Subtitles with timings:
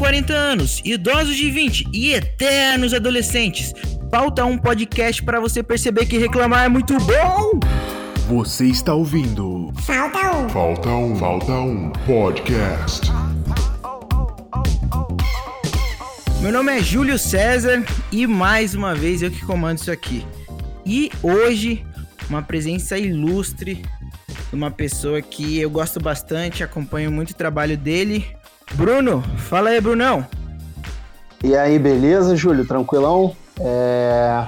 [0.00, 3.74] Jovens de 40 anos, idosos de 20 e eternos adolescentes.
[4.10, 7.60] Falta um podcast para você perceber que reclamar é muito bom.
[8.26, 9.70] Você está ouvindo.
[9.82, 10.48] Falta um.
[10.48, 11.16] Falta um.
[11.16, 13.10] Falta um podcast.
[16.40, 20.26] Meu nome é Júlio César e mais uma vez eu que comando isso aqui.
[20.84, 21.84] E hoje,
[22.28, 23.84] uma presença ilustre
[24.48, 28.39] de uma pessoa que eu gosto bastante, acompanho muito o trabalho dele.
[28.74, 30.26] Bruno, fala aí, Brunão.
[31.42, 32.66] E aí, beleza, Júlio?
[32.66, 33.34] Tranquilão?
[33.58, 34.46] É...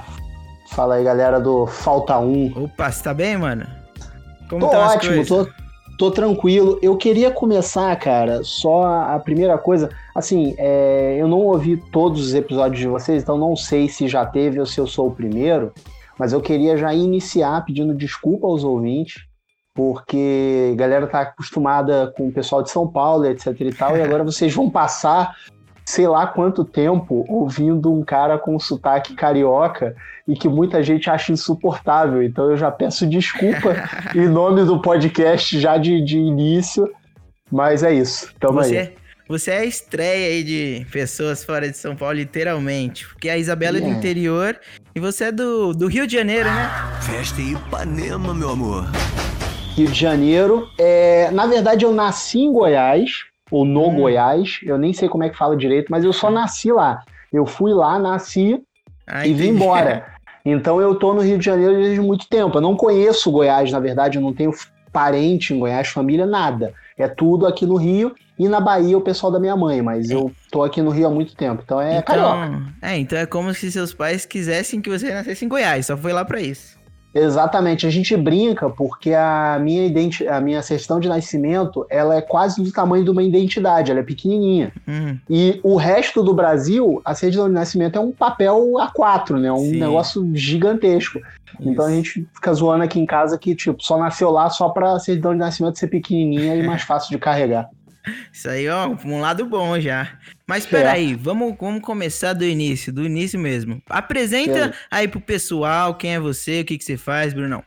[0.71, 2.63] Fala aí, galera do Falta 1.
[2.63, 3.65] Opa, você tá bem, mano?
[4.49, 5.47] Como tô ótimo, tô,
[5.97, 6.79] tô tranquilo.
[6.81, 9.89] Eu queria começar, cara, só a primeira coisa.
[10.15, 11.15] Assim, é...
[11.19, 14.65] eu não ouvi todos os episódios de vocês, então não sei se já teve ou
[14.65, 15.73] se eu sou o primeiro,
[16.17, 19.25] mas eu queria já iniciar pedindo desculpa aos ouvintes
[19.73, 24.01] porque a galera tá acostumada com o pessoal de São Paulo, etc e tal, e
[24.03, 25.35] agora vocês vão passar
[25.85, 29.95] sei lá quanto tempo ouvindo um cara com sotaque carioca
[30.27, 32.23] e que muita gente acha insuportável.
[32.23, 33.75] Então eu já peço desculpa
[34.15, 36.89] em nome do podcast já de, de início,
[37.51, 38.33] mas é isso.
[38.39, 38.93] Tamo você, aí.
[39.27, 43.07] Você é a estreia aí de pessoas fora de São Paulo, literalmente.
[43.07, 43.91] Porque a Isabela yeah.
[43.91, 44.59] é do interior
[44.95, 46.69] e você é do, do Rio de Janeiro, né?
[47.01, 48.85] Festa em Ipanema, meu amor.
[49.75, 50.69] Rio de Janeiro.
[50.77, 53.95] É, na verdade, eu nasci em Goiás, ou no hum.
[53.95, 57.01] Goiás, eu nem sei como é que fala direito, mas eu só nasci lá.
[57.31, 58.61] Eu fui lá, nasci
[59.07, 60.11] ah, e vim embora.
[60.45, 62.57] Então eu tô no Rio de Janeiro desde muito tempo.
[62.57, 64.51] Eu não conheço Goiás, na verdade, eu não tenho
[64.91, 66.73] parente em Goiás, família, nada.
[66.97, 70.29] É tudo aqui no Rio e na Bahia o pessoal da minha mãe, mas eu
[70.51, 72.61] tô aqui no Rio há muito tempo, então é então, carioca.
[72.81, 76.11] É, então é como se seus pais quisessem que você nascesse em Goiás, só foi
[76.11, 76.77] lá para isso.
[77.13, 82.21] Exatamente, a gente brinca porque a minha, identi a minha certidão de nascimento ela é
[82.21, 84.73] quase do tamanho de uma identidade, ela é pequenininha.
[84.87, 85.17] Hum.
[85.29, 89.51] E o resto do Brasil, a certidão de nascimento é um papel A4, né?
[89.51, 89.79] Um Sim.
[89.79, 91.19] negócio gigantesco.
[91.19, 91.69] Isso.
[91.69, 94.97] Então a gente fica zoando aqui em casa que, tipo, só nasceu lá só pra
[94.97, 97.69] certidão de nascimento ser pequenininha e mais fácil de carregar.
[98.31, 100.17] Isso aí, ó, um lado bom já.
[100.47, 103.81] Mas peraí, vamos, vamos começar do início, do início mesmo.
[103.89, 104.73] Apresenta é.
[104.91, 107.63] aí pro pessoal quem é você, o que, que você faz, Brunão.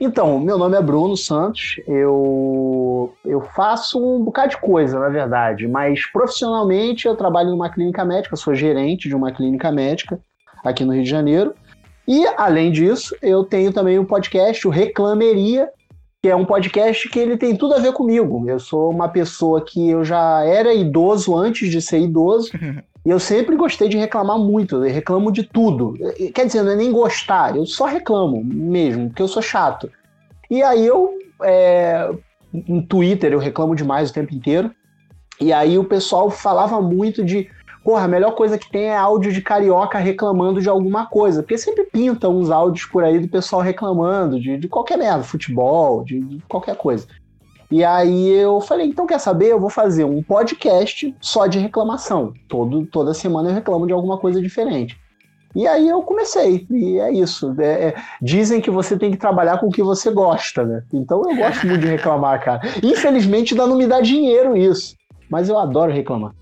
[0.00, 5.68] Então, meu nome é Bruno Santos, eu, eu faço um bocado de coisa, na verdade,
[5.68, 10.18] mas profissionalmente eu trabalho numa clínica médica, sou gerente de uma clínica médica
[10.64, 11.54] aqui no Rio de Janeiro.
[12.08, 15.68] E, além disso, eu tenho também um podcast, o Reclameria,
[16.22, 18.44] que é um podcast que ele tem tudo a ver comigo.
[18.46, 22.50] Eu sou uma pessoa que eu já era idoso antes de ser idoso.
[23.04, 25.94] e eu sempre gostei de reclamar muito, eu reclamo de tudo.
[26.34, 29.90] Quer dizer, não é nem gostar, eu só reclamo mesmo, porque eu sou chato.
[30.50, 32.10] E aí eu, é,
[32.52, 34.70] no Twitter, eu reclamo demais o tempo inteiro.
[35.40, 37.48] E aí o pessoal falava muito de
[37.84, 41.42] porra, a melhor coisa que tem é áudio de carioca reclamando de alguma coisa.
[41.42, 46.04] Porque sempre pinta uns áudios por aí do pessoal reclamando de, de qualquer merda, futebol,
[46.04, 47.06] de, de qualquer coisa.
[47.70, 49.46] E aí eu falei, então quer saber?
[49.52, 52.34] Eu vou fazer um podcast só de reclamação.
[52.48, 54.98] Todo, toda semana eu reclamo de alguma coisa diferente.
[55.54, 57.54] E aí eu comecei, e é isso.
[57.58, 60.82] É, é, dizem que você tem que trabalhar com o que você gosta, né?
[60.92, 62.60] Então eu gosto muito de reclamar, cara.
[62.82, 64.94] Infelizmente ainda não me dá dinheiro isso,
[65.28, 66.32] mas eu adoro reclamar.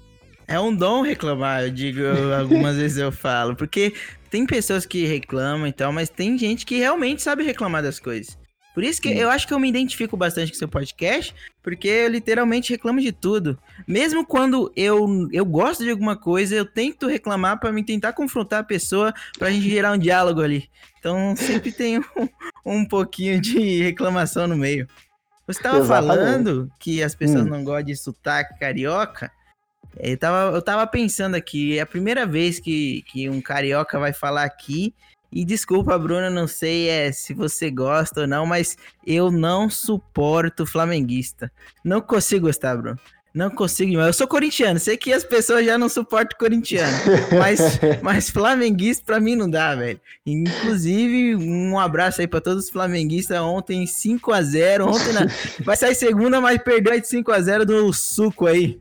[0.49, 2.01] É um dom reclamar, eu digo,
[2.41, 3.55] algumas vezes eu falo.
[3.55, 3.93] Porque
[4.31, 8.39] tem pessoas que reclamam e tal, mas tem gente que realmente sabe reclamar das coisas.
[8.75, 9.17] Por isso que Sim.
[9.17, 13.13] eu acho que eu me identifico bastante com seu podcast, porque eu literalmente reclamo de
[13.13, 13.59] tudo.
[13.87, 18.61] Mesmo quando eu, eu gosto de alguma coisa, eu tento reclamar para me tentar confrontar
[18.61, 20.71] a pessoa, pra gente gerar um diálogo ali.
[20.99, 22.05] Então sempre tem um,
[22.65, 24.87] um pouquinho de reclamação no meio.
[25.47, 27.51] Você estava falando que as pessoas hum.
[27.51, 29.33] não gostam de sotaque carioca.
[30.01, 34.13] Eu tava, eu tava pensando aqui, é a primeira vez que, que um carioca vai
[34.13, 34.95] falar aqui.
[35.31, 40.65] E desculpa, Bruno, não sei é, se você gosta ou não, mas eu não suporto
[40.65, 41.53] flamenguista.
[41.85, 42.99] Não consigo gostar, Bruno.
[43.35, 46.97] Não consigo Eu sou corintiano, sei que as pessoas já não suportam corintiano,
[47.39, 50.01] mas, mas flamenguista pra mim não dá, velho.
[50.27, 53.39] Inclusive, um abraço aí pra todos os flamenguistas.
[53.39, 55.27] Ontem 5 a 0 Ontem na...
[55.63, 58.79] vai sair segunda, mas perdeu de 5 a 0 do suco aí.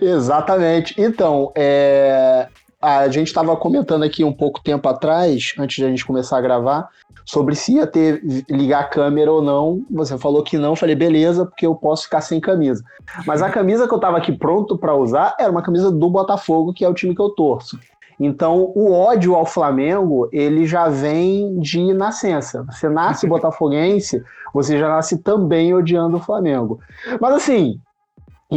[0.00, 0.94] Exatamente.
[1.00, 2.48] Então, é,
[2.80, 6.40] a gente estava comentando aqui um pouco tempo atrás, antes de a gente começar a
[6.40, 6.88] gravar,
[7.24, 9.84] sobre se ia ter ligar a câmera ou não.
[9.90, 12.82] Você falou que não, falei beleza, porque eu posso ficar sem camisa.
[13.26, 16.72] Mas a camisa que eu estava aqui pronto para usar era uma camisa do Botafogo,
[16.72, 17.78] que é o time que eu torço.
[18.18, 22.64] Então, o ódio ao Flamengo, ele já vem de nascença.
[22.70, 24.22] Você nasce botafoguense,
[24.52, 26.78] você já nasce também odiando o Flamengo.
[27.20, 27.80] Mas assim,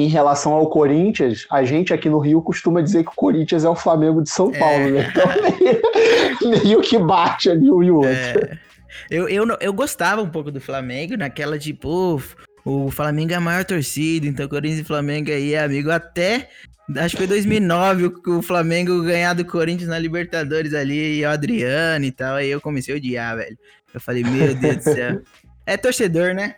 [0.01, 3.69] em relação ao Corinthians, a gente aqui no Rio costuma dizer que o Corinthians é
[3.69, 5.09] o Flamengo de São Paulo, né?
[5.09, 5.25] Então
[6.51, 8.11] meio, meio que bate ali um e o outro.
[8.11, 8.57] É.
[9.09, 12.21] Eu, eu, eu gostava um pouco do Flamengo, naquela de, pô,
[12.65, 16.49] o Flamengo é a maior torcida, então Corinthians e Flamengo aí é amigo até.
[16.97, 21.29] Acho que foi 2009 o, o Flamengo ganhar do Corinthians na Libertadores ali, e o
[21.29, 22.35] Adriano e tal.
[22.35, 23.57] Aí eu comecei a odiar, velho.
[23.93, 25.21] Eu falei, meu Deus do céu.
[25.65, 26.55] É torcedor, né?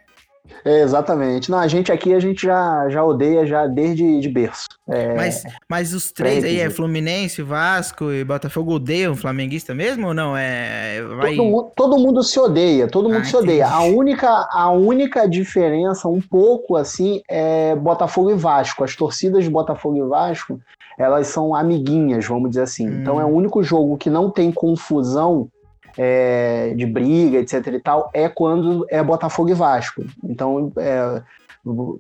[0.63, 1.49] É, exatamente.
[1.49, 4.67] Não, a gente aqui a gente já, já odeia já desde de berço.
[4.89, 6.69] É, Mas, mas os três aí é.
[6.69, 10.35] Fluminense, Vasco e Botafogo odeiam o flamenguista mesmo ou não?
[10.35, 11.01] É.
[11.01, 11.35] Vai...
[11.35, 13.67] todo, mundo, todo mundo se odeia, todo mundo Ah, se odeia.
[13.67, 18.83] A única, a única diferença, um pouco assim, é Botafogo e Vasco.
[18.83, 20.59] As torcidas de Botafogo e Vasco,
[20.97, 22.87] elas são amiguinhas, vamos dizer assim.
[22.87, 23.01] Hum.
[23.01, 25.49] Então é o único jogo que não tem confusão
[25.97, 30.03] é, de briga, etc e tal, é quando é Botafogo e Vasco.
[30.23, 31.21] Então é,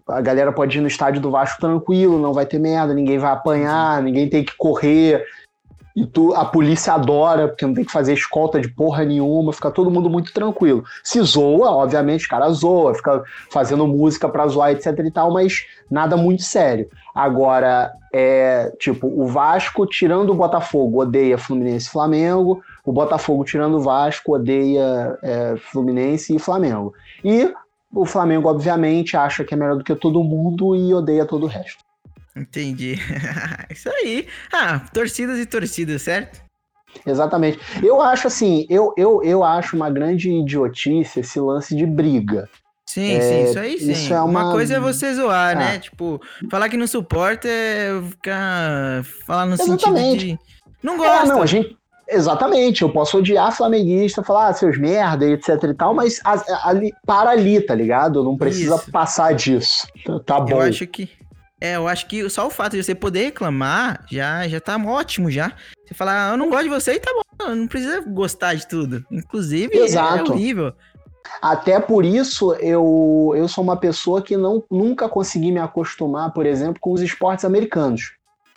[0.07, 3.31] a galera pode ir no estádio do Vasco tranquilo, não vai ter merda, ninguém vai
[3.31, 5.25] apanhar, ninguém tem que correr.
[5.95, 9.71] E tu, a polícia adora, porque não tem que fazer escolta de porra nenhuma, fica
[9.71, 10.83] todo mundo muito tranquilo.
[11.03, 15.65] Se zoa, obviamente, o cara zoa, fica fazendo música pra zoar, etc e tal, mas
[15.89, 16.87] nada muito sério.
[17.15, 23.75] Agora, é tipo, o Vasco, tirando o Botafogo, odeia Fluminense e Flamengo, o Botafogo, tirando
[23.77, 26.93] o Vasco, odeia é, Fluminense e Flamengo.
[27.23, 27.53] E
[27.93, 31.47] o Flamengo, obviamente, acha que é melhor do que todo mundo e odeia todo o
[31.49, 31.83] resto.
[32.35, 32.97] Entendi.
[33.69, 34.27] Isso aí.
[34.53, 36.41] Ah, torcidas e torcidas, certo?
[37.05, 37.59] Exatamente.
[37.83, 42.49] Eu acho assim, eu, eu, eu acho uma grande idiotice esse lance de briga.
[42.85, 43.91] Sim, É, sim, isso aí sim.
[43.91, 44.43] isso é uma...
[44.45, 45.59] uma- coisa é você zoar, Ah.
[45.59, 45.79] né?
[45.79, 49.03] Tipo, falar que não suporta é ficar.
[49.25, 49.81] falar no Exatamente.
[49.81, 50.39] sentido de.
[50.81, 51.25] Não É, gosta.
[51.25, 51.77] não, a gente.
[52.09, 56.21] Exatamente, eu posso odiar flamenguista, falar ah, seus merda, e etc e tal, mas
[56.63, 58.23] ali, para ali, tá ligado?
[58.23, 58.91] Não precisa Isso.
[58.91, 59.85] passar disso.
[60.05, 60.51] Tá, tá bom.
[60.51, 61.09] Eu acho que.
[61.59, 65.29] É, eu acho que só o fato de você poder reclamar já, já tá ótimo
[65.29, 65.51] já.
[65.85, 67.55] Você falar, ah, eu não gosto de você e tá bom.
[67.55, 69.03] Não precisa gostar de tudo.
[69.11, 70.31] Inclusive, Exato.
[70.31, 70.73] é horrível.
[71.41, 76.45] Até por isso, eu, eu sou uma pessoa que não, nunca consegui me acostumar, por
[76.45, 78.13] exemplo, com os esportes americanos.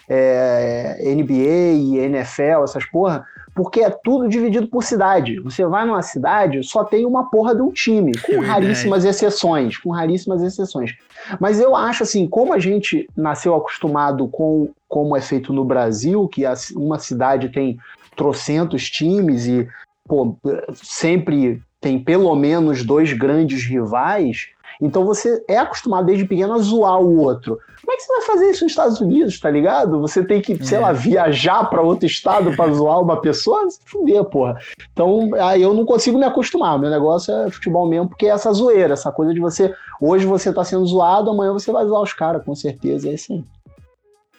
[0.08, 3.24] É, NBA NFL, essas porra,
[3.60, 5.38] porque é tudo dividido por cidade.
[5.40, 9.90] Você vai numa cidade, só tem uma porra de um time, com raríssimas exceções, com
[9.90, 10.94] raríssimas exceções.
[11.38, 16.26] Mas eu acho assim, como a gente nasceu acostumado com como é feito no Brasil,
[16.26, 17.78] que uma cidade tem
[18.16, 19.68] trocentos times e
[20.08, 20.34] pô,
[20.72, 24.48] sempre tem pelo menos dois grandes rivais,
[24.80, 27.58] então você é acostumado desde pequeno a zoar o outro.
[27.80, 30.00] Como é que você vai fazer isso nos Estados Unidos, tá ligado?
[30.00, 30.80] Você tem que, sei É.
[30.80, 33.68] lá, viajar para outro estado para zoar uma pessoa?
[33.70, 34.58] Se Fuder, porra.
[34.92, 36.78] Então, aí eu não consigo me acostumar.
[36.78, 39.74] Meu negócio é futebol mesmo, porque é essa zoeira, essa coisa de você.
[40.00, 43.08] Hoje você tá sendo zoado, amanhã você vai zoar os caras, com certeza.
[43.10, 43.44] É assim.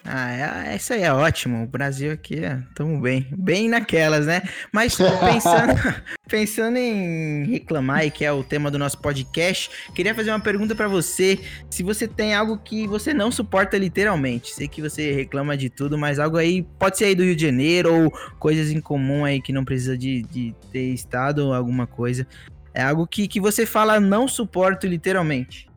[0.03, 1.63] Ah, é, isso aí é ótimo.
[1.63, 3.27] O Brasil aqui, é, tamo bem.
[3.37, 4.41] Bem naquelas, né?
[4.71, 5.73] Mas pensando,
[6.27, 10.73] pensando em reclamar, e que é o tema do nosso podcast, queria fazer uma pergunta
[10.73, 11.39] pra você.
[11.69, 14.53] Se você tem algo que você não suporta literalmente.
[14.53, 17.45] Sei que você reclama de tudo, mas algo aí, pode ser aí do Rio de
[17.45, 21.85] Janeiro, ou coisas em comum aí que não precisa de, de ter estado ou alguma
[21.85, 22.25] coisa.
[22.73, 25.70] É algo que, que você fala não suporto literalmente.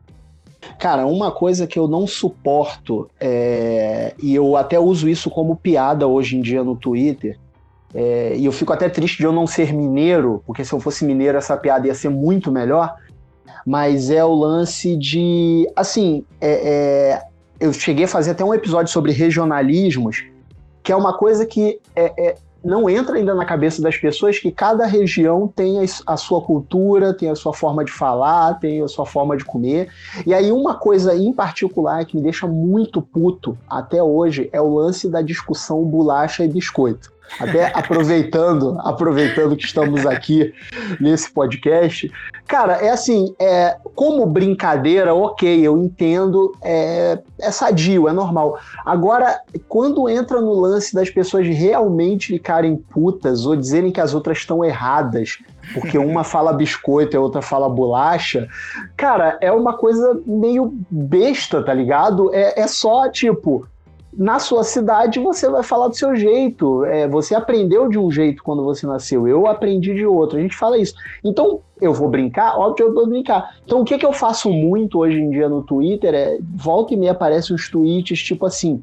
[0.79, 6.07] Cara, uma coisa que eu não suporto, é, e eu até uso isso como piada
[6.07, 7.37] hoje em dia no Twitter,
[7.93, 11.05] é, e eu fico até triste de eu não ser mineiro, porque se eu fosse
[11.05, 12.93] mineiro essa piada ia ser muito melhor,
[13.65, 15.67] mas é o lance de.
[15.75, 16.69] Assim, é-
[17.13, 17.21] é,
[17.59, 20.23] eu cheguei a fazer até um episódio sobre regionalismos,
[20.83, 24.51] que é uma coisa que é- é, não entra ainda na cabeça das pessoas que
[24.51, 29.05] cada região tem a- sua cultura, tem a sua forma de falar, tem a sua
[29.05, 29.89] forma de comer.
[30.25, 34.73] E aí, uma coisa em particular que me deixa muito puto até hoje é o
[34.73, 37.14] lance da discussão bolacha e biscoito.
[37.39, 40.53] Até aproveitando, aproveitando que estamos aqui
[40.99, 42.09] nesse podcast,
[42.47, 48.57] cara, é assim, é, como brincadeira, ok, eu entendo, é, é sadio, é normal.
[48.85, 54.37] Agora, quando entra no lance das pessoas realmente ficarem putas ou dizerem que as outras
[54.37, 55.39] estão erradas,
[55.73, 58.47] porque uma fala biscoito e a outra fala bolacha,
[58.95, 62.33] cara, é uma coisa meio besta, tá ligado?
[62.33, 63.67] É, é só tipo.
[64.17, 66.85] Na sua cidade você vai falar do seu jeito.
[66.85, 69.27] É, você aprendeu de um jeito quando você nasceu.
[69.27, 70.37] Eu aprendi de outro.
[70.37, 70.95] A gente fala isso.
[71.23, 72.57] Então, eu vou brincar?
[72.57, 73.57] Óbvio que eu vou brincar.
[73.65, 76.97] Então, o que, que eu faço muito hoje em dia no Twitter é volta e
[76.97, 78.81] meia aparecem uns tweets tipo assim.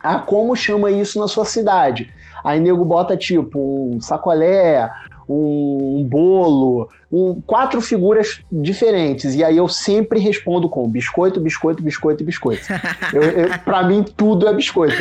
[0.00, 2.12] Ah, como chama isso na sua cidade?
[2.44, 3.58] Aí nego bota tipo
[3.92, 4.88] um sacolé,
[5.28, 9.34] um, um bolo, um, quatro figuras diferentes.
[9.34, 12.62] E aí eu sempre respondo com biscoito, biscoito, biscoito e biscoito.
[13.12, 14.96] eu, eu, pra mim, tudo é biscoito.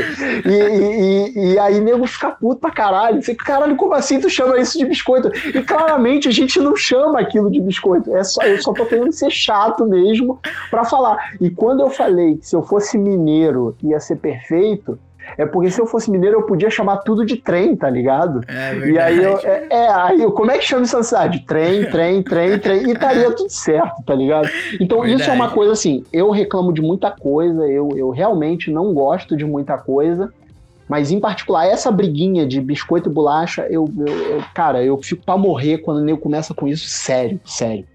[0.46, 3.22] E, e, e, aí nego fica puto pra caralho.
[3.22, 5.31] Você, caralho, como assim tu chama isso de biscoito?
[5.48, 8.15] E claramente a gente não chama aquilo de biscoito.
[8.15, 11.36] É só, eu só tô querendo ser chato mesmo pra falar.
[11.39, 15.00] E quando eu falei que se eu fosse mineiro ia ser perfeito,
[15.38, 18.41] é porque se eu fosse mineiro, eu podia chamar tudo de trem, tá ligado?
[18.48, 21.43] É e aí eu, é, é, aí eu, como é que chama essa cidade?
[21.46, 24.50] Trem, trem, trem, trem, e estaria tudo certo, tá ligado?
[24.79, 25.22] Então verdade.
[25.22, 29.36] isso é uma coisa assim, eu reclamo de muita coisa, eu, eu realmente não gosto
[29.36, 30.31] de muita coisa,
[30.88, 35.24] mas em particular, essa briguinha de biscoito e bolacha, eu, eu, eu cara, eu fico
[35.24, 37.86] pra morrer quando o nego começa com isso, sério, sério.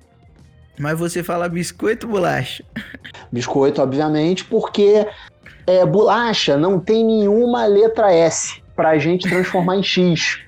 [0.78, 2.64] Mas você fala biscoito ou bolacha?
[3.30, 5.06] Biscoito, obviamente, porque
[5.66, 10.40] é, bolacha não tem nenhuma letra S pra gente transformar em X.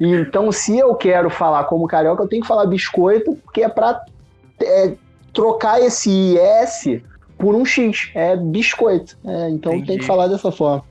[0.00, 4.04] Então, se eu quero falar como carioca, eu tenho que falar biscoito, porque é pra
[4.62, 4.94] é,
[5.32, 7.02] trocar esse S
[7.36, 8.10] por um X.
[8.14, 9.16] É biscoito.
[9.24, 9.86] É, então Entendi.
[9.86, 10.84] tem que falar dessa forma.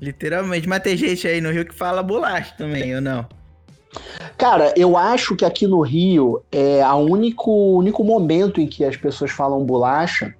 [0.00, 0.68] Literalmente.
[0.68, 3.26] Mas tem gente aí no Rio que fala bolacha também, ou não?
[4.36, 8.96] Cara, eu acho que aqui no Rio é o único, único momento em que as
[8.96, 10.34] pessoas falam bolacha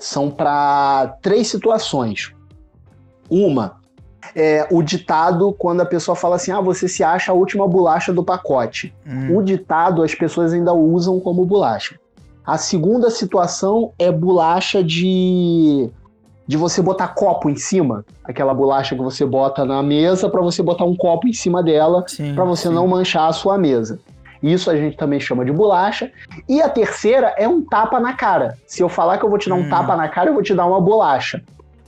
[0.00, 2.32] são para três situações.
[3.28, 3.80] Uma,
[4.34, 8.12] é o ditado quando a pessoa fala assim: ah, você se acha a última bolacha
[8.12, 8.94] do pacote.
[9.06, 9.36] Hum.
[9.36, 11.98] O ditado as pessoas ainda usam como bolacha.
[12.44, 15.90] A segunda situação é bolacha de
[16.46, 20.60] de você botar copo em cima, aquela bolacha que você bota na mesa para você
[20.60, 22.04] botar um copo em cima dela
[22.34, 22.74] para você sim.
[22.74, 24.00] não manchar a sua mesa.
[24.42, 26.10] Isso a gente também chama de bolacha.
[26.48, 28.56] E a terceira é um tapa na cara.
[28.66, 29.68] Se eu falar que eu vou te dar um hum.
[29.68, 31.42] tapa na cara, eu vou te dar uma bolacha.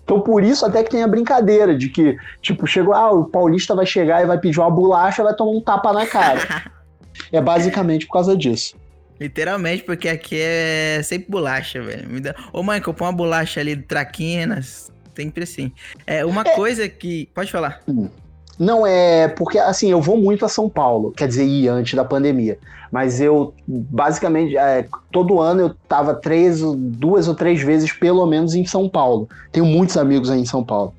[0.04, 3.75] Então, por isso, até que tem a brincadeira de que, tipo, chegou, ah, o paulista
[3.75, 6.71] vai chegar e vai pedir uma bolacha, vai tomar um tapa na cara.
[7.32, 8.76] é basicamente por causa disso.
[9.21, 12.09] Literalmente, porque aqui é sempre bolacha, velho.
[12.11, 12.35] Me dá...
[12.52, 14.90] Ô, mãe, comprou uma bolacha ali de traquinas.
[15.14, 15.71] Sempre assim.
[16.06, 16.54] É uma é...
[16.54, 17.28] coisa que.
[17.35, 17.80] Pode falar.
[17.87, 18.09] Hum.
[18.59, 22.04] Não, é porque assim, eu vou muito a São Paulo, quer dizer, ia antes da
[22.04, 22.59] pandemia.
[22.90, 28.54] Mas eu, basicamente, é, todo ano eu tava três, duas ou três vezes, pelo menos,
[28.54, 29.26] em São Paulo.
[29.50, 30.92] Tenho muitos amigos aí em São Paulo.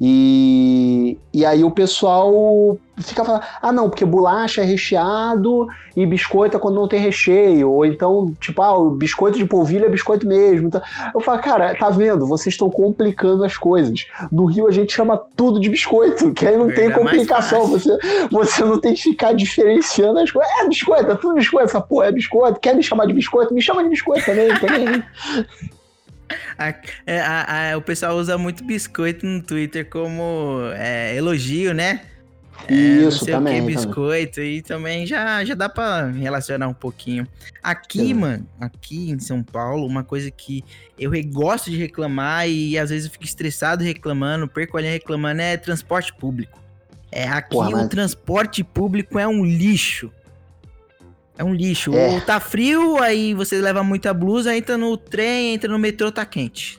[0.00, 6.56] E, e aí o pessoal fica falando, ah não, porque bolacha é recheado e biscoito
[6.56, 10.26] é quando não tem recheio, ou então, tipo, ah, o biscoito de polvilho é biscoito
[10.26, 10.68] mesmo.
[10.68, 10.80] Então,
[11.14, 12.26] eu falo, cara, tá vendo?
[12.26, 14.06] Vocês estão complicando as coisas.
[14.30, 17.98] No Rio a gente chama tudo de biscoito, que aí não tem complicação, você,
[18.30, 20.52] você não tem que ficar diferenciando as coisas.
[20.60, 23.52] É biscoito, é tudo biscoito, essa porra é biscoito, quer me chamar de biscoito?
[23.52, 25.02] Me chama de biscoito também, também.
[26.58, 26.74] A,
[27.06, 32.02] é, a, a, o pessoal usa muito biscoito no Twitter como é, elogio, né?
[32.66, 33.60] É, Isso, também.
[33.60, 34.56] O que, biscoito, também.
[34.56, 37.26] e também já, já dá pra relacionar um pouquinho.
[37.62, 40.64] Aqui, mano, aqui em São Paulo, uma coisa que
[40.98, 45.40] eu gosto de reclamar e às vezes eu fico estressado reclamando, perco a linha reclamando,
[45.40, 46.58] é transporte público.
[47.10, 47.86] É, aqui Porra, mas...
[47.86, 50.10] o transporte público é um lixo.
[51.38, 51.94] É um lixo.
[51.94, 52.08] É.
[52.08, 56.26] Ou tá frio, aí você leva muita blusa, entra no trem, entra no metrô, tá
[56.26, 56.76] quente.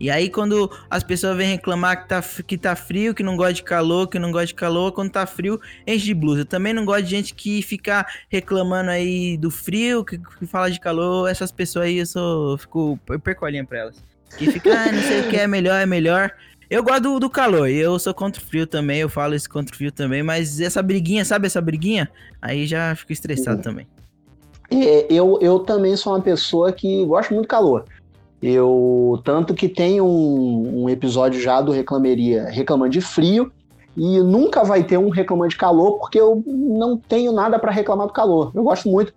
[0.00, 3.52] E aí, quando as pessoas vêm reclamar que tá, que tá frio, que não gosta
[3.52, 6.40] de calor, que não gosta de calor, quando tá frio, enche de blusa.
[6.40, 10.68] Eu também não gosto de gente que fica reclamando aí do frio, que, que fala
[10.68, 11.30] de calor.
[11.30, 12.50] Essas pessoas aí, eu sou.
[12.50, 12.98] Eu fico.
[13.08, 14.02] Eu perco a linha pra elas.
[14.36, 16.32] Que fica, ah, não sei o que é melhor, é melhor.
[16.68, 19.48] Eu gosto do, do calor e eu sou contra o frio também, eu falo isso
[19.48, 22.10] contra o frio também, mas essa briguinha, sabe essa briguinha?
[22.40, 23.62] Aí já fico estressado uhum.
[23.62, 23.86] também.
[24.72, 27.84] É, eu, eu também sou uma pessoa que gosta muito do calor.
[28.42, 33.52] Eu, tanto que tem um, um episódio já do Reclameria reclamando de frio,
[33.96, 38.06] e nunca vai ter um reclamando de calor, porque eu não tenho nada para reclamar
[38.06, 38.50] do calor.
[38.54, 39.12] Eu gosto muito.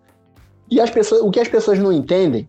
[0.70, 2.48] E as pessoas, o que as pessoas não entendem,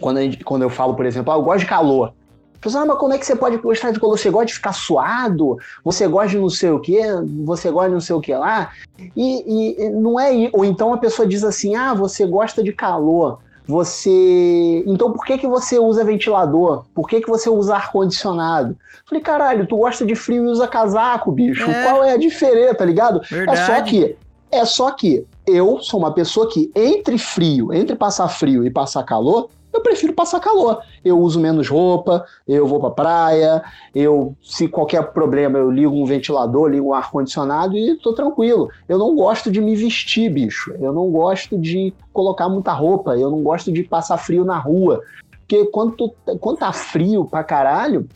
[0.00, 2.12] quando, gente, quando eu falo, por exemplo, ah, eu gosto de calor.
[2.60, 4.18] Pessoal, ah, mas como é que você pode gostar de calor?
[4.18, 5.58] Você gosta de ficar suado?
[5.84, 7.02] Você gosta de não sei o quê?
[7.44, 8.72] Você gosta de não sei o que lá?
[9.16, 10.50] E, e não é.
[10.52, 13.38] Ou então a pessoa diz assim: ah, você gosta de calor.
[13.66, 14.82] Você.
[14.86, 16.84] Então por que, que você usa ventilador?
[16.94, 18.76] Por que, que você usa ar-condicionado?
[19.06, 21.70] Falei, caralho, tu gosta de frio e usa casaco, bicho.
[21.70, 21.84] É.
[21.84, 23.20] Qual é a diferença, tá ligado?
[23.30, 23.60] Verdade.
[23.60, 24.16] É só que.
[24.50, 29.02] É só que eu sou uma pessoa que, entre frio, entre passar frio e passar
[29.02, 30.80] calor, eu prefiro passar calor.
[31.04, 33.62] Eu uso menos roupa, eu vou pra praia,
[33.94, 38.70] eu, se qualquer problema, eu ligo um ventilador, ligo um ar-condicionado e tô tranquilo.
[38.88, 40.74] Eu não gosto de me vestir, bicho.
[40.80, 45.02] Eu não gosto de colocar muita roupa, eu não gosto de passar frio na rua.
[45.30, 48.06] Porque quando, tu, quando tá frio pra caralho,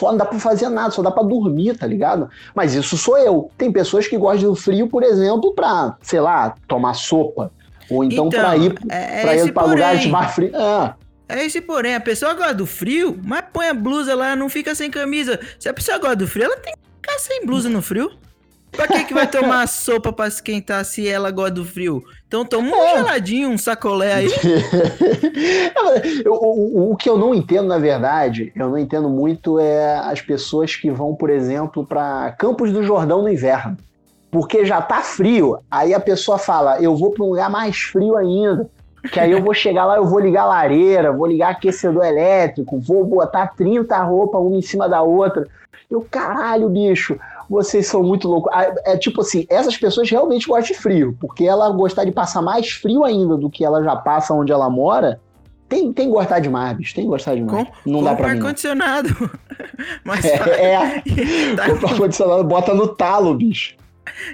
[0.00, 2.30] não dá pra fazer nada, só dá pra dormir, tá ligado?
[2.54, 3.50] Mas isso sou eu.
[3.58, 7.50] Tem pessoas que gostam do frio, por exemplo, pra, sei lá, tomar sopa.
[7.92, 10.10] Ou então, Então, pra ir, é- é pra lugares porém.
[10.12, 10.54] mais frios.
[10.54, 10.94] Ah,
[11.28, 14.74] É esse porém, a pessoa gosta do frio, mas põe a blusa lá, não fica
[14.74, 15.40] sem camisa.
[15.58, 18.10] Se a pessoa gosta do frio, ela tem que ficar sem blusa no frio.
[18.70, 22.02] Pra que que vai tomar sopa pra esquentar se ela gosta do frio?
[22.26, 22.96] Então toma um É.
[22.96, 24.28] geladinho, um sacolé aí.
[26.26, 30.74] O- o que eu não entendo, na verdade, eu não entendo muito é as pessoas
[30.76, 33.76] que vão, por exemplo, para Campos do Jordão no inverno.
[34.32, 38.16] Porque já tá frio, aí a pessoa fala, eu vou para um lugar mais frio
[38.16, 38.66] ainda.
[39.12, 42.78] Que aí eu vou chegar lá, eu vou ligar a lareira, vou ligar aquecedor elétrico,
[42.80, 45.46] vou botar 30 roupas uma em cima da outra.
[45.90, 47.18] Eu, caralho, bicho,
[47.50, 48.50] vocês são muito loucos.
[48.54, 52.40] Ah, É tipo assim, essas pessoas realmente gostam de frio, porque ela gostar de passar
[52.40, 55.20] mais frio ainda do que ela já passa onde ela mora,
[55.68, 57.66] tem, tem que gostar demais, bicho, tem que gostar demais.
[57.84, 58.36] Com, não dá pra mim.
[58.38, 59.30] ar-condicionado.
[60.04, 61.02] Mas É, é.
[61.56, 63.74] tá- compra ar-condicionado, bota no talo, bicho.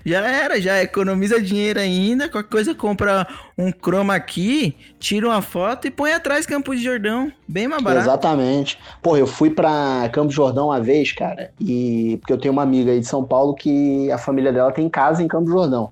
[0.04, 2.28] Já era, já economiza dinheiro ainda.
[2.28, 7.30] Qualquer coisa, compra um chroma aqui, tira uma foto e põe atrás Campo de Jordão.
[7.46, 8.06] Bem mais barato.
[8.06, 8.78] Exatamente.
[9.02, 12.90] Pô, eu fui pra Campos Jordão uma vez, cara, e porque eu tenho uma amiga
[12.92, 15.90] aí de São Paulo que a família dela tem casa em Campos Jordão.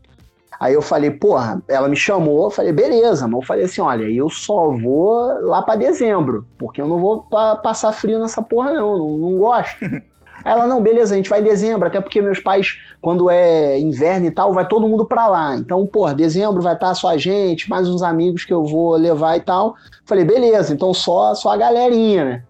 [0.59, 4.05] Aí eu falei, porra, ela me chamou, eu falei, beleza, mas eu falei assim, olha,
[4.05, 8.73] eu só vou lá pra dezembro, porque eu não vou pa- passar frio nessa porra
[8.73, 9.77] não, não, não gosto.
[10.47, 13.81] Aí ela, não, beleza, a gente vai em dezembro, até porque meus pais, quando é
[13.81, 15.57] inverno e tal, vai todo mundo pra lá.
[15.57, 19.37] Então, porra, dezembro vai estar só a gente, mais uns amigos que eu vou levar
[19.37, 19.75] e tal.
[20.05, 22.43] Falei, beleza, então só, só a galerinha, né?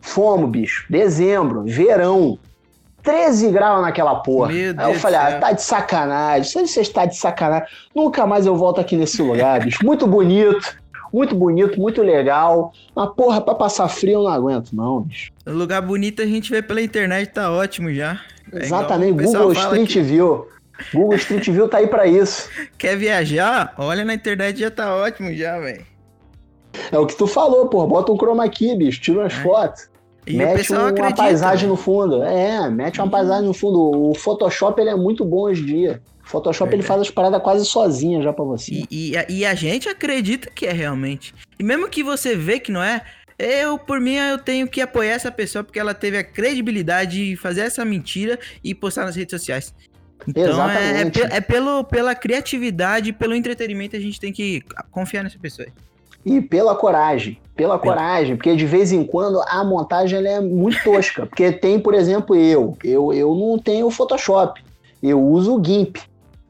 [0.00, 0.86] Fomos, bicho.
[0.88, 2.38] Dezembro, verão.
[3.02, 4.52] 13 graus naquela porra.
[4.52, 6.44] Meu Aí Deus eu falei, ah, tá de sacanagem.
[6.44, 9.84] Se você está de sacanagem, nunca mais eu volto aqui nesse lugar, bicho.
[9.84, 10.76] Muito bonito,
[11.12, 12.72] muito bonito, muito legal.
[12.94, 15.32] Mas, porra, pra passar frio eu não aguento, não, bicho.
[15.46, 18.20] Lugar bonito a gente vê pela internet, tá ótimo já.
[18.52, 20.46] É Exatamente, Google Street que View.
[20.92, 22.48] Google Street View tá aí pra isso.
[22.78, 23.74] Quer viajar?
[23.76, 25.84] Olha na internet, já tá ótimo já, velho.
[26.90, 27.86] É o que tu falou, pô.
[27.86, 29.00] Bota um chroma key, bicho.
[29.00, 29.88] Tira umas fotos.
[30.26, 31.16] E mete uma acredita.
[31.16, 32.22] paisagem no fundo.
[32.22, 34.10] É, mete uma paisagem no fundo.
[34.10, 36.02] O Photoshop ele é muito bom hoje em dia.
[36.30, 38.84] Photoshop ele faz as paradas quase sozinho já pra você.
[38.90, 41.34] E, e, a- e a gente acredita que é realmente.
[41.58, 43.02] E mesmo que você vê que não é,
[43.38, 47.36] eu, por mim, eu tenho que apoiar essa pessoa porque ela teve a credibilidade de
[47.36, 49.74] fazer essa mentira e postar nas redes sociais.
[50.28, 55.38] Então é, é, é pelo, pela criatividade, pelo entretenimento, a gente tem que confiar nessa
[55.38, 55.66] pessoa.
[56.26, 60.82] E pela coragem, pela coragem, porque de vez em quando a montagem ela é muito
[60.84, 61.24] tosca.
[61.26, 62.76] Porque tem, por exemplo, eu.
[62.84, 64.62] Eu, eu não tenho Photoshop.
[65.02, 65.96] Eu uso o GIMP.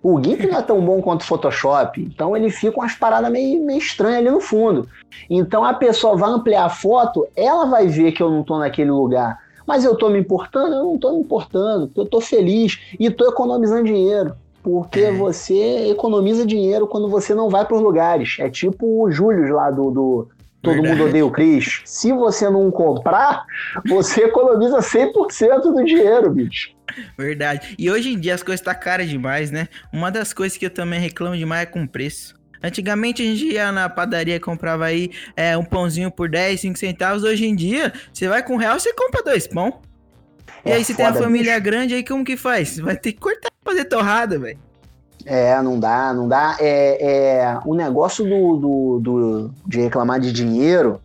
[0.02, 2.00] O GIMP não é tão bom quanto o Photoshop.
[2.00, 4.88] Então ele fica umas paradas meio, meio estranhas ali no fundo.
[5.28, 8.90] Então a pessoa vai ampliar a foto, ela vai ver que eu não tô naquele
[8.90, 9.38] lugar.
[9.66, 10.74] Mas eu tô me importando?
[10.74, 14.34] Eu não tô me importando, porque eu tô feliz e tô economizando dinheiro.
[14.62, 15.12] Porque É.
[15.12, 18.36] você economiza dinheiro quando você não vai para os lugares.
[18.40, 20.28] É tipo o Júlio lá do, do
[20.62, 20.98] Todo Verdade.
[20.98, 21.80] Mundo Odeia o Chris.
[21.84, 23.44] Se você não comprar,
[23.86, 26.70] você economiza 100% do dinheiro, bicho.
[27.16, 27.74] Verdade.
[27.78, 29.68] E hoje em dia as coisas tá caras demais, né?
[29.92, 32.34] Uma das coisas que eu também reclamo demais é com preço.
[32.62, 36.78] Antigamente a gente ia na padaria e comprava aí é, um pãozinho por 10, 5
[36.78, 37.22] centavos.
[37.24, 39.80] Hoje em dia, você vai com um real, você compra dois pão.
[40.64, 41.64] E É aí, se tem a foda, família bicho.
[41.64, 42.78] grande, aí como que faz?
[42.78, 44.58] Vai ter que cortar pra fazer torrada, velho.
[45.32, 46.56] É, não dá, não dá.
[46.58, 47.06] É,
[47.40, 51.00] é o negócio do, do, do- de reclamar de dinheiro.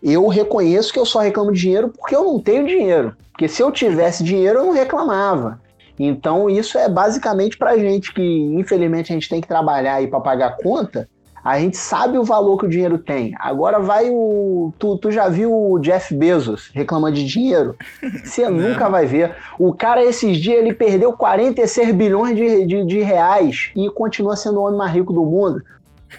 [0.00, 3.16] Eu reconheço que eu só reclamo de dinheiro porque eu não tenho dinheiro.
[3.32, 5.60] Porque se eu tivesse dinheiro, eu não reclamava.
[5.98, 10.20] Então, isso é basicamente pra gente que, infelizmente, a gente tem que trabalhar aí pra
[10.20, 11.08] pagar conta.
[11.46, 13.32] A gente sabe o valor que o dinheiro tem.
[13.38, 14.72] Agora vai o.
[14.80, 17.76] Tu, tu já viu o Jeff Bezos reclamando de dinheiro?
[18.24, 19.32] Você nunca vai ver.
[19.56, 24.58] O cara, esses dias, ele perdeu 46 bilhões de, de, de reais e continua sendo
[24.58, 25.62] o homem mais rico do mundo.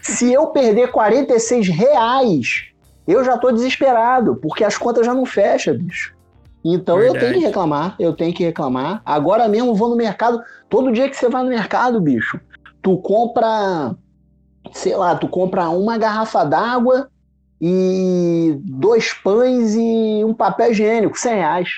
[0.02, 2.64] Se eu perder 46 reais,
[3.06, 6.16] eu já tô desesperado, porque as contas já não fecham, bicho.
[6.64, 7.40] Então eu tenho Verdade.
[7.40, 9.02] que reclamar, eu tenho que reclamar.
[9.06, 12.40] Agora mesmo eu vou no mercado, todo dia que você vai no mercado, bicho,
[12.82, 13.94] tu compra,
[14.74, 17.10] sei lá, tu compra uma garrafa d'água
[17.62, 21.70] e dois pães e um papel higiênico, 100 reais.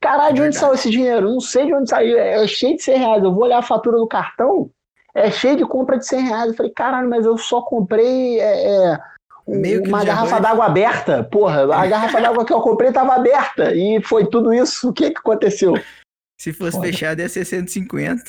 [0.00, 1.30] Caralho, de onde saiu esse dinheiro?
[1.32, 2.18] Não sei de onde saiu.
[2.18, 3.24] É cheio de 100 reais.
[3.24, 4.70] Eu vou olhar a fatura do cartão,
[5.14, 6.48] é cheio de compra de 100 reais.
[6.48, 8.98] Eu falei, caralho, mas eu só comprei é, é,
[9.46, 11.24] um- uma garrafa d'água aberta.
[11.24, 13.74] Porra, a garrafa d'água que eu comprei estava aberta.
[13.74, 14.90] E foi tudo isso.
[14.90, 15.72] O que que aconteceu?
[16.38, 16.86] Se fosse Foda.
[16.86, 18.22] fechado, ia ser 150.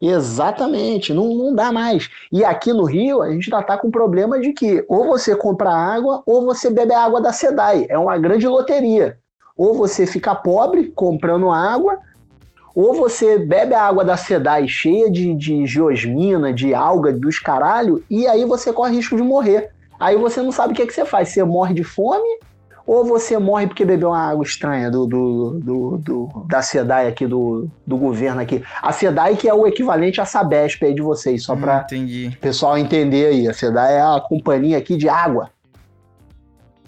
[0.00, 2.08] Exatamente, não, não dá mais.
[2.32, 5.36] E aqui no Rio, a gente ainda tá com o problema de que ou você
[5.36, 7.86] compra água ou você bebe a água da SEDAI.
[7.88, 9.18] É uma grande loteria.
[9.56, 11.98] Ou você fica pobre comprando água,
[12.74, 18.02] ou você bebe a água da Sedai cheia de, de geosmina, de alga, dos caralho,
[18.08, 19.70] e aí você corre risco de morrer.
[19.98, 21.28] Aí você não sabe o que, é que você faz.
[21.28, 22.38] Você morre de fome
[22.90, 27.24] ou você morre porque bebeu uma água estranha do, do, do, do da SEDAI aqui,
[27.24, 28.64] do, do governo aqui.
[28.82, 32.76] A SEDAI que é o equivalente à Sabesp aí de vocês, só para o pessoal
[32.76, 33.48] entender aí.
[33.48, 35.52] A SEDAI é a companhia aqui de água.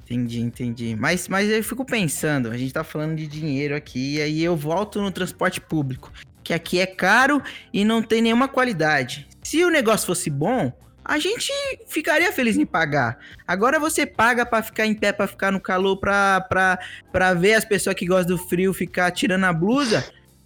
[0.03, 0.97] Entendi, entendi.
[0.99, 4.57] Mas, mas eu fico pensando, a gente tá falando de dinheiro aqui, e aí eu
[4.57, 6.11] volto no transporte público,
[6.43, 7.41] que aqui é caro
[7.73, 9.29] e não tem nenhuma qualidade.
[9.41, 10.73] Se o negócio fosse bom,
[11.05, 11.53] a gente
[11.87, 13.19] ficaria feliz em pagar.
[13.47, 16.79] Agora você paga para ficar em pé, para ficar no calor, pra, pra,
[17.11, 20.05] pra ver as pessoas que gostam do frio ficar tirando a blusa.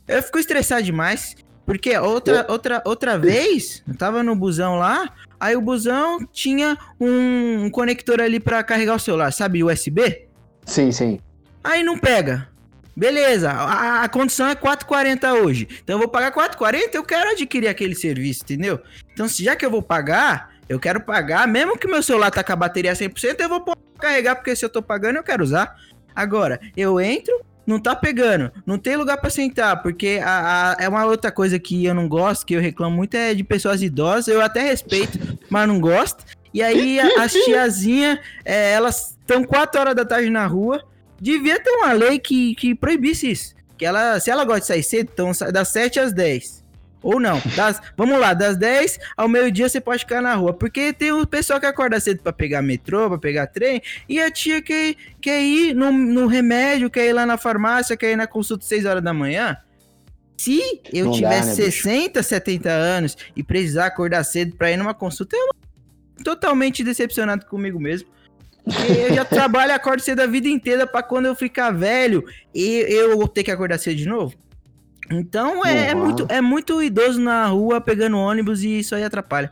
[0.08, 1.36] Eu fico estressado demais.
[1.66, 7.64] Porque outra, outra, outra vez, eu tava no busão lá, aí o busão tinha um,
[7.64, 10.28] um conector ali para carregar o celular, sabe, USB?
[10.64, 11.18] Sim, sim.
[11.64, 12.48] Aí não pega.
[12.96, 15.68] Beleza, a, a condição é 4,40 hoje.
[15.84, 18.80] Então eu vou pagar 4,40, eu quero adquirir aquele serviço, entendeu?
[19.12, 22.54] Então, já que eu vou pagar, eu quero pagar, mesmo que meu celular tá com
[22.54, 25.76] a bateria 100%, eu vou carregar, porque se eu tô pagando, eu quero usar.
[26.14, 30.88] Agora, eu entro, não tá pegando, não tem lugar para sentar, porque a, a, é
[30.88, 34.28] uma outra coisa que eu não gosto, que eu reclamo muito, é de pessoas idosas,
[34.28, 35.18] eu até respeito,
[35.50, 36.24] mas não gosto.
[36.54, 40.82] E aí as tiazinhas, é, elas estão 4 horas da tarde na rua,
[41.20, 43.54] devia ter uma lei que, que proibisse isso.
[43.76, 46.64] Que ela, se ela gosta de sair cedo, então das 7 às 10.
[47.02, 50.52] Ou não, das, vamos lá, das 10 ao meio-dia você pode ficar na rua.
[50.52, 54.30] Porque tem o pessoal que acorda cedo para pegar metrô, para pegar trem, e a
[54.30, 58.26] tia quer, quer ir no, no remédio, quer ir lá na farmácia, quer ir na
[58.26, 59.56] consulta 6 horas da manhã.
[60.36, 60.60] Se
[60.92, 62.28] eu não tivesse dá, né, 60, bicho?
[62.28, 65.50] 70 anos e precisar acordar cedo para ir numa consulta, eu
[66.24, 68.08] totalmente decepcionado comigo mesmo.
[68.66, 72.24] Eu já trabalho e acordo cedo a vida inteira para quando eu ficar velho
[72.54, 74.34] e eu vou ter que acordar cedo de novo.
[75.10, 79.50] Então é, é, muito, é muito idoso na rua pegando ônibus e isso aí atrapalha.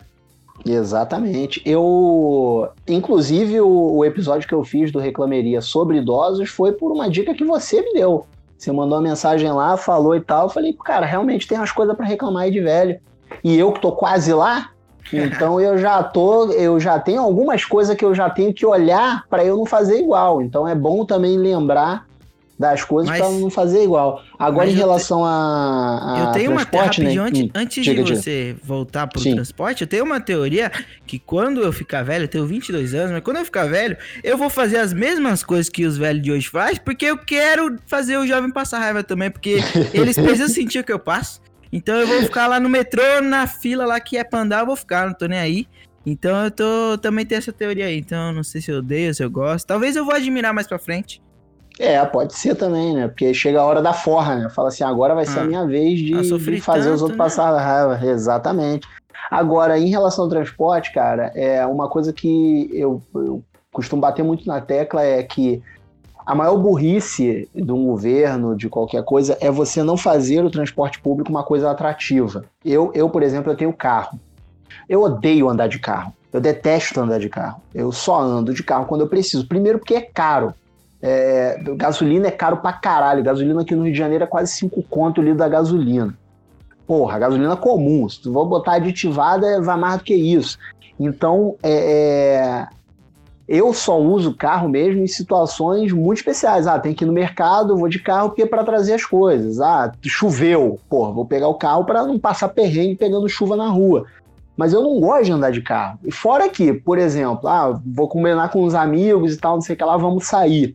[0.64, 1.60] Exatamente.
[1.64, 7.10] Eu, inclusive, o, o, episódio que eu fiz do Reclameria sobre idosos foi por uma
[7.10, 8.26] dica que você me deu.
[8.56, 10.44] Você mandou uma mensagem lá, falou e tal.
[10.44, 12.98] Eu falei, cara, realmente tem umas coisas para reclamar aí de velho.
[13.42, 14.70] E eu que tô quase lá,
[15.18, 19.24] então eu já tô, eu já tenho algumas coisas que eu já tenho que olhar
[19.28, 20.42] para eu não fazer igual.
[20.42, 22.06] Então é bom também lembrar
[22.58, 24.22] das coisas para não fazer igual.
[24.38, 25.26] Agora, em relação te...
[25.26, 27.18] a, a, Eu tenho uma teoria, né?
[27.18, 29.34] antes, hum, antes diga, de você voltar pro Sim.
[29.34, 30.70] transporte, eu tenho uma teoria
[31.06, 34.38] que quando eu ficar velho, eu tenho 22 anos, mas quando eu ficar velho, eu
[34.38, 38.16] vou fazer as mesmas coisas que os velhos de hoje fazem, porque eu quero fazer
[38.18, 39.58] o jovem passar raiva também, porque
[39.92, 41.40] eles precisam sentir o que eu passo.
[41.74, 44.66] Então eu vou ficar lá no metrô, na fila lá que é pra andar, eu
[44.66, 45.68] vou ficar, não tô nem aí.
[46.06, 47.98] Então eu tô também tenho essa teoria aí.
[47.98, 49.66] Então não sei se eu odeio, se eu gosto.
[49.66, 51.20] Talvez eu vou admirar mais pra frente.
[51.76, 53.08] É, pode ser também, né?
[53.08, 54.48] Porque chega a hora da forra, né?
[54.50, 57.18] Fala assim, agora vai ser ah, a minha vez de, de fazer tanto, os outros
[57.18, 57.24] né?
[57.24, 58.06] passar raiva.
[58.06, 58.86] Exatamente.
[59.28, 64.46] Agora, em relação ao transporte, cara, é uma coisa que eu, eu costumo bater muito
[64.46, 65.60] na tecla é que
[66.26, 71.00] a maior burrice de um governo, de qualquer coisa, é você não fazer o transporte
[71.00, 72.44] público uma coisa atrativa.
[72.64, 74.18] Eu, eu por exemplo, eu tenho carro.
[74.88, 76.12] Eu odeio andar de carro.
[76.32, 77.60] Eu detesto andar de carro.
[77.74, 79.46] Eu só ando de carro quando eu preciso.
[79.46, 80.54] Primeiro porque é caro.
[81.00, 83.22] É, gasolina é caro pra caralho.
[83.22, 86.16] Gasolina aqui no Rio de Janeiro é quase 5 conto o litro da gasolina.
[86.86, 88.08] Porra, gasolina comum.
[88.08, 90.58] Se tu for botar aditivada, vai mais do que isso.
[90.98, 92.66] Então, é, é,
[93.46, 96.66] eu só uso carro mesmo em situações muito especiais.
[96.66, 99.60] Ah, tem que ir no mercado, vou de carro porque é para trazer as coisas.
[99.60, 100.78] Ah, choveu.
[100.88, 104.06] Porra, vou pegar o carro para não passar perrengue pegando chuva na rua.
[104.56, 105.98] Mas eu não gosto de andar de carro.
[106.04, 109.74] E fora que, por exemplo, ah, vou combinar com os amigos e tal, não sei
[109.74, 110.74] o que lá, vamos sair.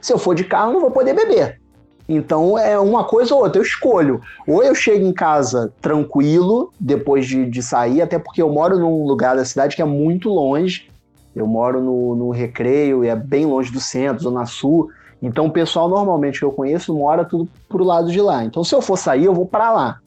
[0.00, 1.60] Se eu for de carro, não vou poder beber.
[2.08, 4.20] Então é uma coisa ou outra, eu escolho.
[4.46, 9.06] Ou eu chego em casa tranquilo, depois de, de sair, até porque eu moro num
[9.06, 10.91] lugar da cidade que é muito longe.
[11.34, 14.90] Eu moro no, no Recreio e é bem longe do centro, Zona Sul.
[15.20, 18.44] Então o pessoal normalmente que eu conheço mora tudo pro lado de lá.
[18.44, 19.98] Então se eu for sair, eu vou para lá.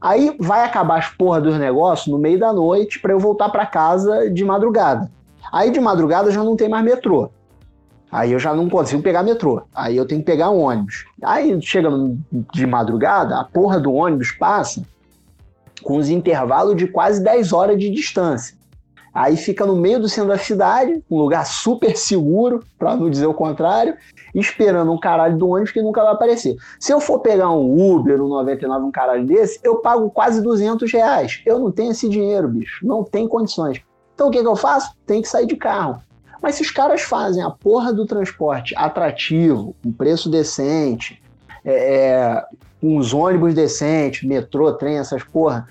[0.00, 3.64] Aí vai acabar as porra dos negócios no meio da noite para eu voltar para
[3.64, 5.10] casa de madrugada.
[5.52, 7.30] Aí de madrugada já não tem mais metrô.
[8.10, 9.62] Aí eu já não consigo pegar metrô.
[9.74, 11.06] Aí eu tenho que pegar um ônibus.
[11.22, 11.88] Aí chega
[12.52, 14.82] de madrugada, a porra do ônibus passa
[15.82, 18.56] com os intervalos de quase 10 horas de distância.
[19.14, 23.26] Aí fica no meio do centro da cidade, um lugar super seguro, para não dizer
[23.26, 23.94] o contrário,
[24.34, 26.56] esperando um caralho do ônibus que nunca vai aparecer.
[26.80, 30.90] Se eu for pegar um Uber, um 99, um caralho desse, eu pago quase 200
[30.90, 31.42] reais.
[31.44, 32.86] Eu não tenho esse dinheiro, bicho.
[32.86, 33.82] Não tem condições.
[34.14, 34.94] Então o que, que eu faço?
[35.06, 36.02] Tem que sair de carro.
[36.40, 41.22] Mas se os caras fazem a porra do transporte atrativo, com preço decente,
[41.64, 42.44] é, é,
[42.82, 45.68] uns ônibus decentes, metrô, trem, essas porra,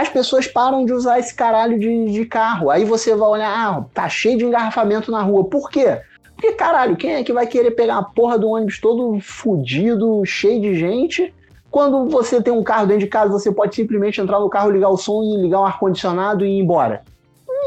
[0.00, 2.70] as pessoas param de usar esse caralho de, de carro.
[2.70, 5.44] Aí você vai olhar, ah, tá cheio de engarrafamento na rua.
[5.44, 6.00] Por quê?
[6.34, 10.60] Porque, caralho, quem é que vai querer pegar a porra do ônibus todo fudido, cheio
[10.60, 11.32] de gente?
[11.70, 14.90] Quando você tem um carro dentro de casa, você pode simplesmente entrar no carro, ligar
[14.90, 17.02] o som e ligar um ar-condicionado e ir embora.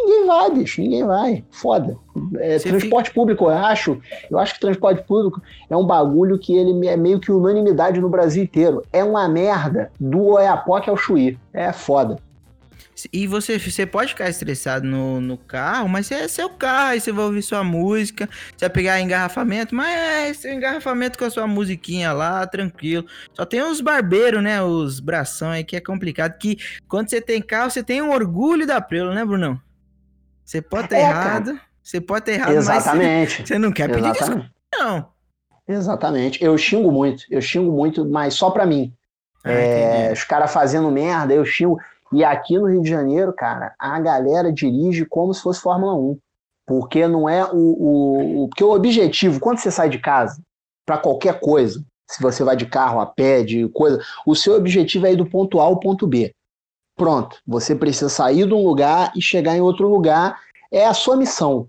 [0.02, 1.44] Ninguém vai, bicho, ninguém vai.
[1.52, 1.98] Foda.
[2.38, 3.20] É, transporte fica...
[3.20, 4.02] público, eu acho.
[4.30, 8.10] Eu acho que transporte público é um bagulho que ele é meio que unanimidade no
[8.10, 8.84] Brasil inteiro.
[8.94, 11.38] É uma merda do Oiapoque ao Chuí.
[11.54, 12.18] É foda.
[13.14, 17.12] E você, você pode ficar estressado no, no carro, mas é seu carro, aí você
[17.12, 21.48] vai ouvir sua música, você vai pegar engarrafamento, mas é seu engarrafamento com a sua
[21.48, 23.06] musiquinha lá, tranquilo.
[23.34, 24.62] Só tem os barbeiros, né?
[24.62, 26.38] Os bração aí que é complicado.
[26.38, 26.58] Que
[26.88, 29.60] quando você tem carro, você tem um orgulho da Prelo, né, Brunão?
[30.50, 31.62] Você pode estar é, errado, cara.
[31.84, 33.30] você pode ter errado, Exatamente.
[33.30, 35.08] mas você, você não quer pedir desculpa, não.
[35.68, 36.44] Exatamente.
[36.44, 38.92] Eu xingo muito, eu xingo muito, mas só pra mim.
[39.44, 41.78] Ah, é, os caras fazendo merda, eu xingo.
[42.12, 46.18] E aqui no Rio de Janeiro, cara, a galera dirige como se fosse Fórmula 1.
[46.66, 47.56] Porque não é o.
[47.56, 50.42] o, o porque o objetivo, quando você sai de casa,
[50.84, 55.06] para qualquer coisa, se você vai de carro, a pé, de coisa, o seu objetivo
[55.06, 56.34] é ir do ponto A ao ponto B.
[57.00, 60.38] Pronto, você precisa sair de um lugar e chegar em outro lugar,
[60.70, 61.66] é a sua missão.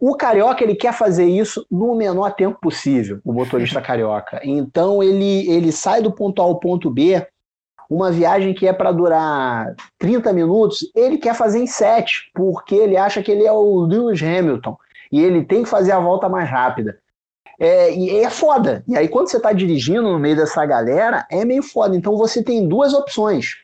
[0.00, 4.40] O carioca ele quer fazer isso no menor tempo possível, o motorista carioca.
[4.42, 7.22] Então ele, ele sai do ponto A ao ponto B,
[7.90, 12.96] uma viagem que é para durar 30 minutos, ele quer fazer em 7, porque ele
[12.96, 14.74] acha que ele é o Lewis Hamilton
[15.12, 16.98] e ele tem que fazer a volta mais rápida.
[17.60, 18.82] É, e é foda.
[18.88, 21.94] E aí, quando você está dirigindo no meio dessa galera, é meio foda.
[21.94, 23.62] Então você tem duas opções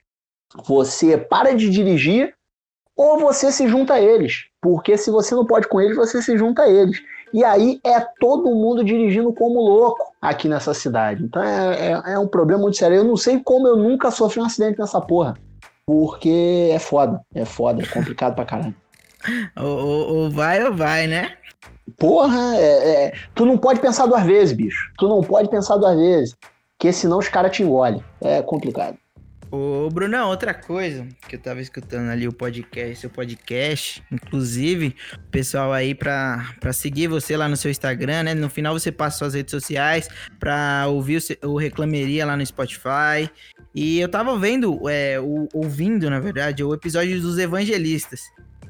[0.66, 2.34] você para de dirigir
[2.96, 4.46] ou você se junta a eles.
[4.60, 7.00] Porque se você não pode com eles, você se junta a eles.
[7.32, 11.22] E aí é todo mundo dirigindo como louco aqui nessa cidade.
[11.22, 12.96] Então é, é, é um problema muito sério.
[12.96, 15.34] Eu não sei como eu nunca sofri um acidente nessa porra.
[15.86, 18.74] Porque é foda, é foda, é complicado pra caralho.
[19.56, 21.32] ou, ou vai ou vai, né?
[21.96, 24.92] Porra, é, é, tu não pode pensar duas vezes, bicho.
[24.98, 26.36] Tu não pode pensar duas vezes.
[26.76, 28.02] Porque senão os caras te engolem.
[28.20, 28.96] É complicado.
[29.50, 35.30] Ô, Brunão, outra coisa que eu tava escutando ali o podcast, seu podcast, inclusive, o
[35.30, 38.34] pessoal aí pra, pra seguir você lá no seu Instagram, né?
[38.34, 40.06] No final você passa suas redes sociais
[40.38, 43.30] pra ouvir o, o Reclameria lá no Spotify.
[43.74, 48.20] E eu tava vendo, é, o, ouvindo, na verdade, o episódio dos evangelistas.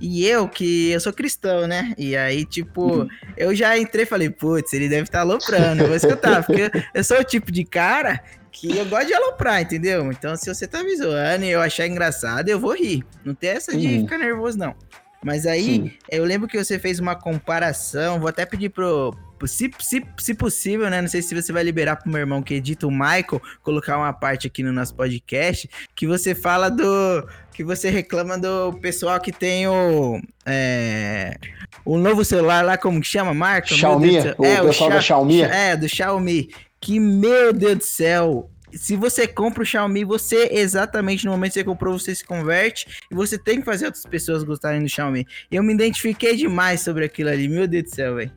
[0.01, 1.93] E eu, que eu sou cristão, né?
[1.99, 5.89] E aí, tipo, eu já entrei e falei, putz, ele deve estar tá aloprando, eu
[5.89, 8.23] vou escutar, porque eu sou o tipo de cara
[8.61, 10.11] que eu gosto de aloprar, entendeu?
[10.11, 13.05] Então, se você tá me zoando e eu achar engraçado, eu vou rir.
[13.25, 14.01] Não tem essa de uhum.
[14.03, 14.75] ficar nervoso, não.
[15.23, 15.93] Mas aí, Sim.
[16.11, 19.15] eu lembro que você fez uma comparação, vou até pedir pro.
[19.47, 21.01] Se, se, se possível, né?
[21.01, 24.13] Não sei se você vai liberar pro meu irmão que edita o Michael, colocar uma
[24.13, 27.29] parte aqui no nosso podcast, que você fala do.
[27.53, 30.21] Que você reclama do pessoal que tem o.
[30.47, 31.37] É,
[31.85, 33.75] o novo celular lá, como que chama, marca?
[33.75, 35.43] Xiaomi, o é, pessoal o da Xiaomi.
[35.43, 41.25] É, do Xiaomi que, meu Deus do céu, se você compra o Xiaomi, você exatamente
[41.25, 44.45] no momento que você comprou, você se converte e você tem que fazer outras pessoas
[44.45, 45.27] gostarem do Xiaomi.
[45.51, 48.33] Eu me identifiquei demais sobre aquilo ali, meu Deus do céu, velho.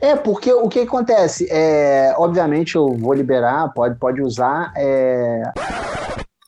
[0.00, 1.48] É, porque o que acontece?
[1.50, 4.72] É, obviamente eu vou liberar, pode, pode usar.
[4.76, 5.42] É...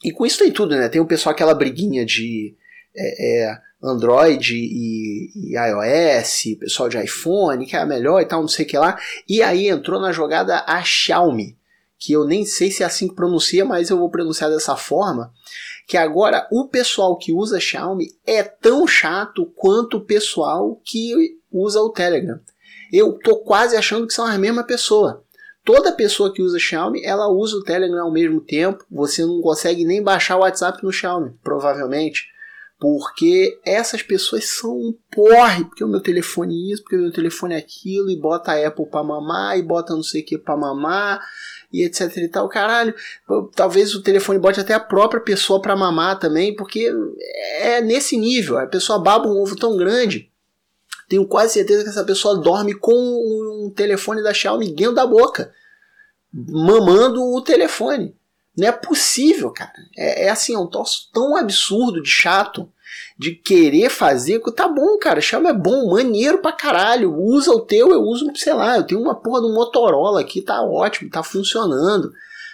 [0.05, 0.89] E com isso tem tudo, né?
[0.89, 2.55] Tem o pessoal aquela briguinha de
[2.97, 8.41] é, é, Android e, e, iOS, pessoal de iPhone, que é a melhor e tal,
[8.41, 8.99] não sei o que lá.
[9.29, 11.57] E aí entrou na jogada a Xiaomi,
[11.99, 15.31] que eu nem sei se é assim que pronuncia, mas eu vou pronunciar dessa forma.
[15.87, 21.81] Que agora o pessoal que usa Xiaomi é tão chato quanto o pessoal que usa
[21.81, 22.41] o Telegram.
[22.91, 25.23] Eu tô quase achando que são a mesma pessoa.
[25.63, 28.85] Toda pessoa que usa Xiaomi, ela usa o Telegram ao mesmo tempo.
[28.91, 32.34] Você não consegue nem baixar o WhatsApp no Xiaomi, provavelmente
[32.85, 37.13] porque essas pessoas são um porre, porque o meu telefone é isso, porque o meu
[37.13, 40.37] telefone é aquilo, e bota a Apple pra mamar, e bota não sei o que
[40.37, 41.19] pra mamar,
[41.73, 42.95] e etc e tal, caralho,
[43.57, 46.93] talvez o telefone bote até a própria pessoa pra mamar também, porque
[47.59, 50.31] é nesse nível, a pessoa baba um ovo tão grande,
[51.09, 55.51] tenho quase certeza que essa pessoa dorme com um telefone da Xiaomi dentro da boca,
[56.31, 58.15] mamando o telefone.
[58.57, 59.73] Não é possível, cara.
[59.97, 62.69] É, é assim, é um troço tão absurdo de chato
[63.19, 64.41] de querer fazer.
[64.55, 67.15] Tá bom, cara, chama é bom, maneiro pra caralho.
[67.15, 70.63] Usa o teu, eu uso, sei lá, eu tenho uma porra do Motorola aqui, tá
[70.63, 72.13] ótimo, tá funcionando.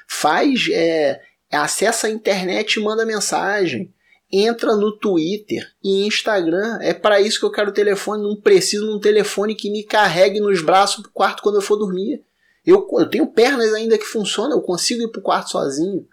[0.08, 3.92] Faz, é, acessa a internet e manda mensagem.
[4.32, 6.78] entra no Twitter e Instagram.
[6.80, 8.22] É para isso que eu quero o telefone.
[8.22, 11.76] Não preciso de um telefone que me carregue nos braços pro quarto quando eu for
[11.76, 12.22] dormir.
[12.70, 16.06] Eu, eu tenho pernas ainda que funcionam, eu consigo ir pro quarto sozinho.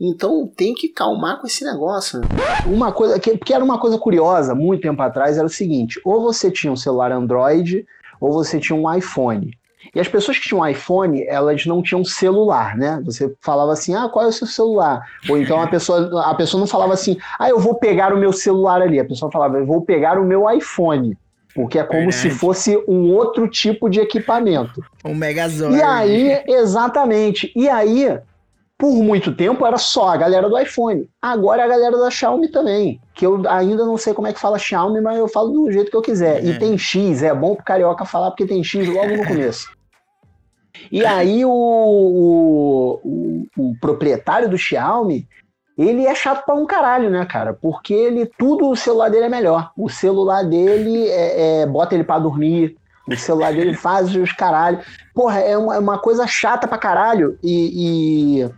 [0.00, 2.20] Então tem que calmar com esse negócio.
[2.20, 2.26] Né?
[2.66, 6.22] Uma coisa que, que era uma coisa curiosa muito tempo atrás era o seguinte: ou
[6.22, 7.84] você tinha um celular Android
[8.20, 9.56] ou você tinha um iPhone.
[9.94, 13.00] E as pessoas que tinham iPhone, elas não tinham celular, né?
[13.04, 15.02] Você falava assim, ah, qual é o seu celular?
[15.28, 18.32] Ou então a pessoa, a pessoa não falava assim, ah, eu vou pegar o meu
[18.32, 18.98] celular ali.
[18.98, 21.16] A pessoa falava, eu vou pegar o meu iPhone.
[21.58, 22.20] Porque é como Verdade.
[22.20, 24.80] se fosse um outro tipo de equipamento.
[25.04, 25.74] Um Megazord.
[25.74, 27.52] E aí, exatamente.
[27.56, 28.16] E aí,
[28.78, 31.10] por muito tempo era só a galera do iPhone.
[31.20, 33.00] Agora é a galera da Xiaomi também.
[33.12, 35.90] Que eu ainda não sei como é que fala Xiaomi, mas eu falo do jeito
[35.90, 36.44] que eu quiser.
[36.44, 36.46] É.
[36.46, 39.68] E tem X, é bom pro carioca falar porque tem X logo no começo.
[40.92, 45.26] E aí o, o, o, o, proprietário do Xiaomi,
[45.78, 47.54] ele é chato pra um caralho, né, cara?
[47.54, 49.70] Porque ele tudo o celular dele é melhor.
[49.76, 52.76] O celular dele é, é bota ele para dormir.
[53.06, 54.80] O celular dele faz os caralho.
[55.14, 57.38] Porra, é uma, é uma coisa chata pra caralho.
[57.42, 58.50] E, e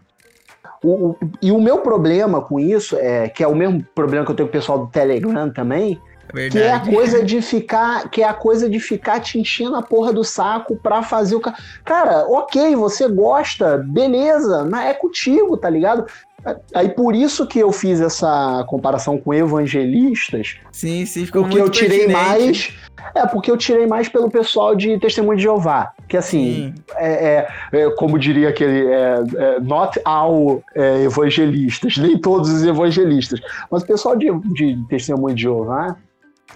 [0.83, 4.33] o, o, e o meu problema com isso, é que é o mesmo problema que
[4.33, 6.01] eu tenho com o pessoal do Telegram também,
[6.35, 9.77] é que é a coisa de ficar, que é a coisa de ficar te enchendo
[9.77, 11.41] a porra do saco pra fazer o
[11.85, 12.27] cara.
[12.29, 16.07] ok, você gosta, beleza, mas é contigo, tá ligado?
[16.75, 20.57] Aí por isso que eu fiz essa comparação com evangelistas.
[20.73, 22.75] Sim, sim, ficou porque muito eu tirei mais.
[23.15, 25.93] É, porque eu tirei mais pelo pessoal de Testemunho de Jeová.
[26.09, 28.87] Que assim, é, é, é, como diria aquele.
[28.87, 33.41] É, é, not all é, evangelistas, nem todos os evangelistas.
[33.71, 35.97] Mas o pessoal de, de Testemunho de Jeová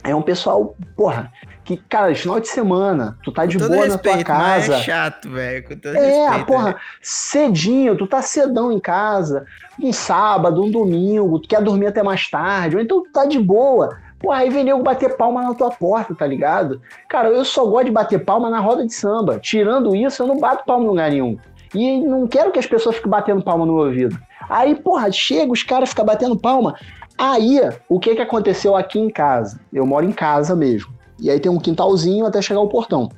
[0.03, 1.31] é um pessoal, porra,
[1.65, 4.75] que, cara, final de semana, tu tá de boa respeito, na tua casa.
[4.75, 5.65] é chato, velho.
[5.85, 6.77] É, respeito, porra, véio.
[7.01, 9.47] cedinho, tu tá cedão em casa,
[9.83, 13.39] um sábado, um domingo, tu quer dormir até mais tarde, ou então tu tá de
[13.39, 13.97] boa.
[14.21, 16.81] Porra, aí vem nego bater palma na tua porta, tá ligado?
[17.09, 19.39] Cara, eu só gosto de bater palma na roda de samba.
[19.39, 21.39] Tirando isso, eu não bato palma em lugar nenhum.
[21.75, 24.19] E não quero que as pessoas fiquem batendo palma no meu ouvido.
[24.49, 26.75] Aí, porra, chega, os caras ficam batendo palma.
[27.19, 29.61] Aí, o que que aconteceu aqui em casa?
[29.73, 30.94] Eu moro em casa mesmo.
[31.25, 33.09] E aí tem um quintalzinho até chegar o portão.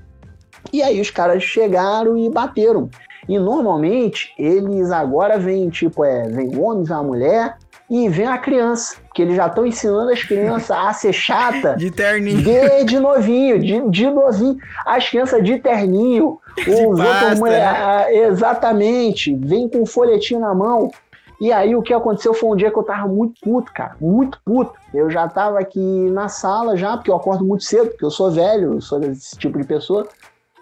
[0.72, 2.88] E aí os caras chegaram e bateram.
[3.28, 7.56] E normalmente eles agora vêm, tipo, é, vem o homem, vem a mulher
[7.90, 8.94] e vem a criança.
[9.12, 11.74] Que eles já estão ensinando as crianças a ser chata.
[11.78, 12.42] De terninho.
[12.42, 14.56] De, de novinho, de, de novinho.
[14.86, 16.38] As crianças de terninho.
[16.56, 18.14] De os pasta, outros, né?
[18.14, 19.34] exatamente.
[19.34, 20.92] Vem com um folhetinho na mão.
[21.38, 24.38] E aí o que aconteceu foi um dia que eu tava muito puto, cara, muito
[24.44, 24.72] puto.
[24.92, 28.30] Eu já tava aqui na sala já, porque eu acordo muito cedo, porque eu sou
[28.30, 30.08] velho, eu sou desse tipo de pessoa.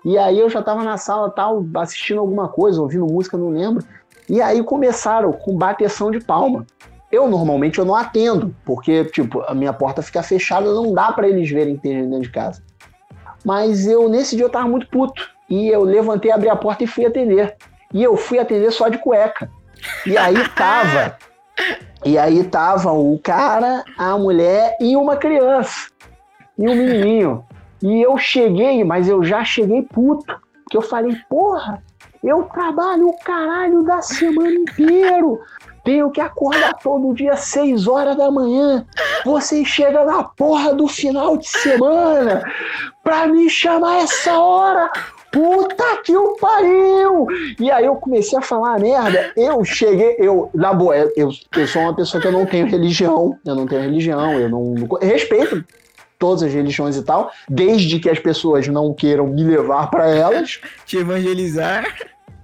[0.05, 3.85] E aí eu já tava na sala tal, assistindo alguma coisa, ouvindo música, não lembro.
[4.29, 6.67] E aí começaram com bateção de palma.
[7.11, 11.29] Eu normalmente eu não atendo, porque tipo, a minha porta fica fechada, não dá para
[11.29, 12.61] eles verem que dentro de casa.
[13.45, 15.31] Mas eu nesse dia eu tava muito puto.
[15.49, 17.55] E eu levantei, abri a porta e fui atender.
[17.93, 19.49] E eu fui atender só de cueca.
[20.07, 21.17] E aí tava.
[22.05, 25.89] E aí tava o cara, a mulher e uma criança.
[26.59, 27.45] E um menininho.
[27.83, 30.39] E eu cheguei, mas eu já cheguei puto.
[30.71, 31.83] Que eu falei, porra,
[32.23, 35.41] eu trabalho o caralho da semana inteiro.
[35.85, 38.87] Tenho que acordar todo dia às 6 horas da manhã.
[39.27, 42.43] Você chega na porra do final de semana
[43.03, 44.91] pra me chamar essa hora
[45.35, 47.27] puta que o pariu!
[47.59, 49.33] E aí eu comecei a falar merda.
[49.37, 53.37] Eu cheguei, eu, na boa, eu, eu sou uma pessoa que eu não tenho religião,
[53.45, 54.75] eu não tenho religião, eu não.
[55.03, 55.65] respeito
[56.19, 60.61] todas as religiões e tal, desde que as pessoas não queiram me levar para elas.
[60.87, 61.85] Te evangelizar.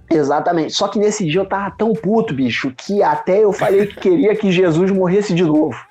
[0.09, 0.73] Exatamente.
[0.73, 4.35] Só que nesse dia eu tava tão puto, bicho, que até eu falei que queria
[4.35, 5.90] que Jesus morresse de novo.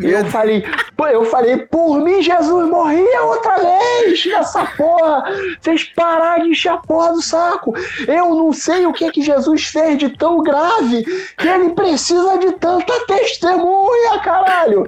[0.00, 0.64] Eu falei,
[1.12, 5.24] eu falei, por mim Jesus morria outra vez nessa porra.
[5.60, 7.74] Vocês pararam de encher a porra do saco.
[8.06, 11.04] Eu não sei o que que Jesus fez de tão grave
[11.36, 14.86] que ele precisa de tanta testemunha, caralho.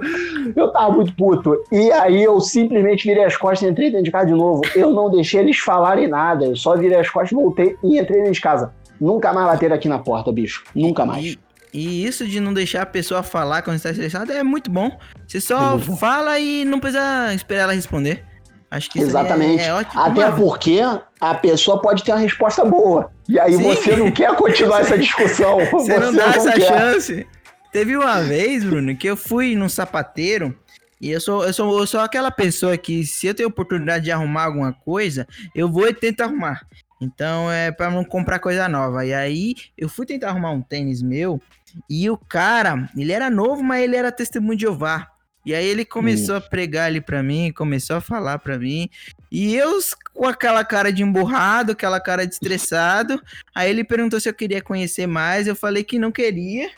[0.55, 1.63] Eu tava muito puto.
[1.71, 4.61] E aí eu simplesmente virei as costas e entrei dentro de casa de novo.
[4.75, 6.45] Eu não deixei eles falarem nada.
[6.45, 8.73] Eu só virei as costas, voltei e entrei dentro de casa.
[8.99, 10.63] Nunca mais bateram aqui na porta, bicho.
[10.75, 11.37] Nunca mais.
[11.73, 14.97] E isso de não deixar a pessoa falar quando está estressada é muito bom.
[15.27, 18.23] Você só fala e não precisa esperar ela responder.
[18.69, 19.61] Acho que Exatamente.
[19.61, 20.01] É, é ótimo.
[20.01, 20.79] Até porque
[21.19, 23.11] a pessoa pode ter uma resposta boa.
[23.27, 23.63] E aí Sim.
[23.63, 25.59] você não quer continuar essa discussão.
[25.59, 26.67] Você, você não dá não essa quer.
[26.67, 27.27] chance.
[27.71, 30.55] Teve uma vez, Bruno, que eu fui num sapateiro
[31.01, 34.11] e eu sou, eu sou, eu sou aquela pessoa que, se eu tenho oportunidade de
[34.11, 36.61] arrumar alguma coisa, eu vou e tento arrumar.
[37.01, 39.05] Então é pra não comprar coisa nova.
[39.05, 41.41] E aí eu fui tentar arrumar um tênis meu
[41.89, 45.09] e o cara, ele era novo, mas ele era testemunho de Jeová.
[45.45, 48.89] E aí ele começou a pregar ali pra mim, começou a falar pra mim.
[49.29, 49.77] E eu
[50.13, 53.21] com aquela cara de emburrado, aquela cara de estressado.
[53.53, 56.71] Aí ele perguntou se eu queria conhecer mais, eu falei que não queria.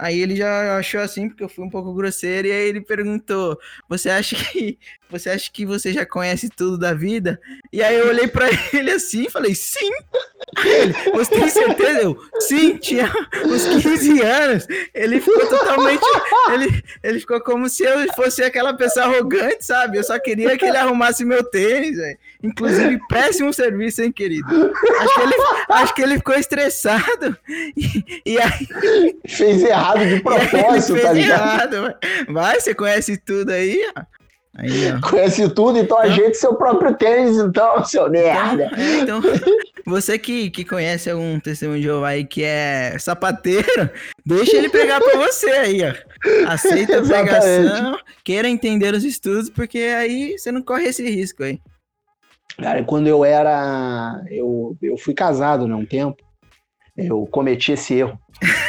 [0.00, 3.60] Aí ele já achou assim, porque eu fui um pouco grosseiro, e aí ele perguntou:
[3.86, 4.78] Você acha que
[5.10, 7.40] você acha que você já conhece tudo da vida?
[7.72, 9.90] E aí eu olhei pra ele assim e falei, sim!
[10.64, 12.00] Ele, você tem certeza?
[12.02, 13.12] Eu, sim, tinha
[13.44, 14.66] uns 15 anos.
[14.94, 16.02] Ele ficou totalmente.
[16.52, 19.98] Ele, ele ficou como se eu fosse aquela pessoa arrogante, sabe?
[19.98, 22.18] Eu só queria que ele arrumasse meu tênis, véio.
[22.42, 24.72] Inclusive, péssimo serviço, hein, querido?
[25.00, 25.34] Acho que ele,
[25.68, 27.36] acho que ele ficou estressado.
[27.76, 29.16] E, e aí.
[29.26, 31.74] Fez errado de propósito, fez tá ligado?
[31.74, 31.94] errado.
[32.28, 34.02] Vai, você conhece tudo aí, ó.
[34.56, 35.08] Aí, ó.
[35.08, 38.70] Conhece tudo, então ajeite seu próprio tênis, então, seu merda.
[38.76, 39.20] É, então,
[39.86, 43.88] você que, que conhece algum testemunho de Jeová aí que é sapateiro,
[44.26, 45.94] deixa ele pregar pra você aí, ó.
[46.50, 51.60] Aceita a pregação, queira entender os estudos, porque aí você não corre esse risco aí.
[52.58, 54.22] Cara, quando eu era.
[54.28, 56.22] Eu, eu fui casado, né, um tempo.
[56.96, 58.18] Eu cometi esse erro.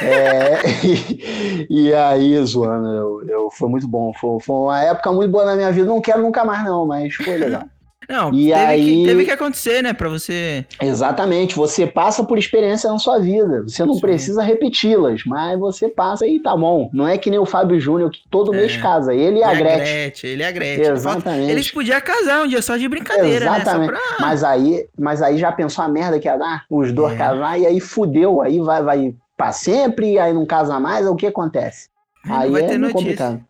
[0.01, 0.59] É,
[1.69, 4.11] e, e aí, zoando, eu, eu- foi muito bom.
[4.19, 5.86] Foi, foi uma época muito boa na minha vida.
[5.88, 7.63] Não quero nunca mais, não, mas foi legal.
[8.09, 10.65] Não, E teve, aí- que, teve que acontecer, né, pra você...
[10.82, 13.61] Exatamente, você passa por experiência na sua vida.
[13.65, 14.01] Você não Sim.
[14.01, 16.89] precisa repeti-las, mas você passa e tá bom.
[16.91, 18.57] Não é que nem o Fábio Júnior, que todo É.
[18.57, 19.13] mês casa.
[19.13, 20.30] Ele e a Gretchen.
[20.30, 20.91] ele e a Gretchen.
[20.91, 21.51] Exatamente.
[21.51, 23.91] Eles podiam casar um dia só de brincadeira, Exatamente.
[23.93, 23.97] né?
[23.97, 24.28] Pra...
[24.28, 26.65] Mas aí, mas aí já pensou a merda que ia dar?
[26.69, 27.17] Os dois É.
[27.17, 28.41] casar e aí fudeu.
[28.41, 31.08] Aí vai, vai pra sempre, aí não casa mais.
[31.08, 31.89] O que acontece?
[32.24, 33.26] Aí vai é ter muito notícia.
[33.28, 33.46] complicado.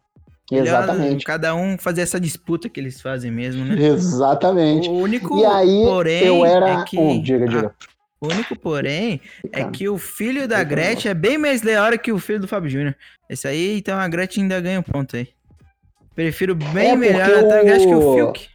[0.49, 1.25] Melhor Exatamente.
[1.25, 3.75] Cada um fazer essa disputa que eles fazem mesmo, né?
[3.77, 4.89] Exatamente.
[4.89, 6.81] O único E aí porém eu era.
[6.81, 6.97] é que...
[6.97, 7.75] Hum, diga, diga.
[7.77, 7.87] Ah,
[8.21, 9.19] o único porém
[9.51, 12.69] é que o filho da Gretchen é bem mais leal que o filho do Fábio
[12.69, 12.95] Júnior.
[13.29, 15.27] Esse aí, então a Gretchen ainda ganha um ponto aí.
[16.15, 18.47] Prefiro bem É, melhor porque até acho que o o- Fiuk.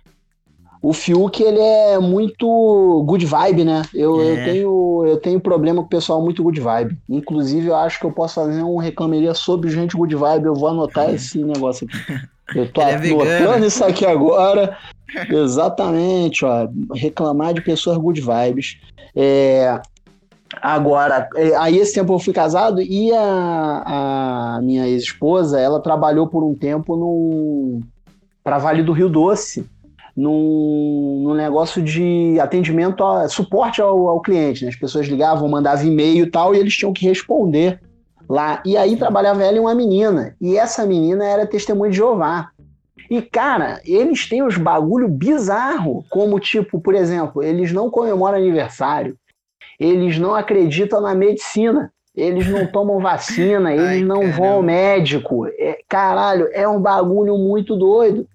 [0.83, 3.83] O Fiuk, ele é muito good vibe, né?
[3.95, 4.45] Eu, eu, É.
[4.45, 6.97] tenho, eu tenho problema com o pessoal muito good vibe.
[7.09, 10.47] Inclusive, eu acho que eu posso fazer um reclameria sobre gente good vibe.
[10.47, 12.23] Eu vou anotar esse negócio aqui.
[12.55, 13.65] Eu tô Ele é anotando vegano.
[13.67, 14.77] isso aqui agora.
[15.29, 16.69] Exatamente, ó.
[16.95, 18.79] Reclamar de pessoas good vibes.
[19.15, 19.81] É,
[20.63, 26.29] Agora, é, aí esse tempo eu fui casado e a, a minha ex-esposa, ela trabalhou
[26.29, 27.83] por um tempo num
[28.45, 29.67] para Vale do Rio Doce,
[30.17, 34.65] num, num negócio de atendimento, a, suporte ao, ao cliente.
[34.65, 34.71] né?
[34.71, 37.79] As pessoas ligavam, mandavam e-mail e tal, e eles tinham que responder
[38.29, 38.63] lá.
[38.65, 42.49] E aí trabalhava ela e uma menina, e essa menina era testemunha de Jeová.
[43.09, 49.17] E, cara, eles têm uns bagulho bizarro, como tipo, por exemplo, eles não comemoram aniversário,
[49.79, 54.63] eles não acreditam na medicina, eles não tomam vacina, eles Ai, não vão ao caramba.
[54.63, 55.47] médico.
[55.47, 58.27] É, caralho, é um bagulho muito doido.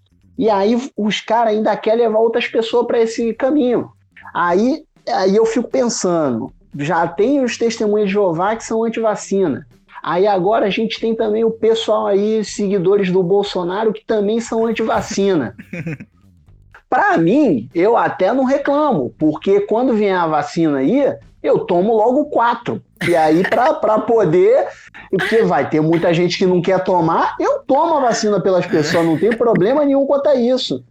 [0.42, 3.92] E aí os caras ainda querem levar outras pessoas para esse caminho.
[4.34, 9.68] Aí, aí eu fico pensando, já tem os testemunhos de Jeová que são anti-vacina.
[10.02, 14.66] Aí agora a gente tem também o pessoal aí, seguidores do Bolsonaro, que também são
[14.66, 15.56] anti-vacina.
[16.89, 21.04] Para mim, eu até não reclamo, porque quando vier a vacina aí,
[21.44, 22.82] eu tomo logo quatro.
[23.08, 24.68] E aí, para poder.
[25.10, 29.06] Porque vai ter muita gente que não quer tomar, eu tomo a vacina pelas pessoas,
[29.06, 30.84] não tem problema nenhum quanto a isso.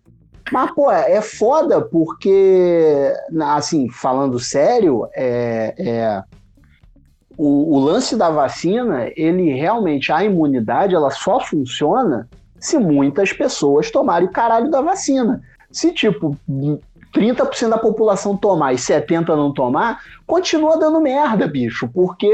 [0.52, 3.14] Mas, pô, é foda porque,
[3.54, 6.22] assim, falando sério, é, é,
[7.36, 13.90] o, o lance da vacina, ele realmente, a imunidade, ela só funciona se muitas pessoas
[13.90, 15.40] tomarem o caralho da vacina.
[15.70, 16.36] Se, tipo,
[17.12, 21.88] 30% da população tomar e 70% não tomar, continua dando merda, bicho.
[21.92, 22.30] Porque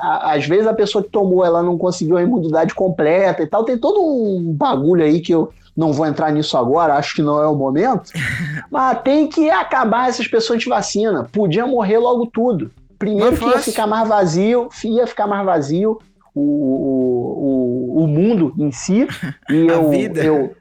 [0.00, 3.64] a- às vezes a pessoa que tomou ela não conseguiu a imunidade completa e tal.
[3.64, 7.40] Tem todo um bagulho aí que eu não vou entrar nisso agora, acho que não
[7.42, 8.10] é o momento.
[8.70, 11.28] Mas tem que acabar essas pessoas de vacina.
[11.32, 12.70] Podia morrer logo tudo.
[12.98, 15.98] Primeiro que ia ficar mais vazio, ia ficar mais vazio
[16.34, 19.08] o, o, o, o mundo em si.
[19.48, 20.22] E A eu, vida.
[20.22, 20.54] eu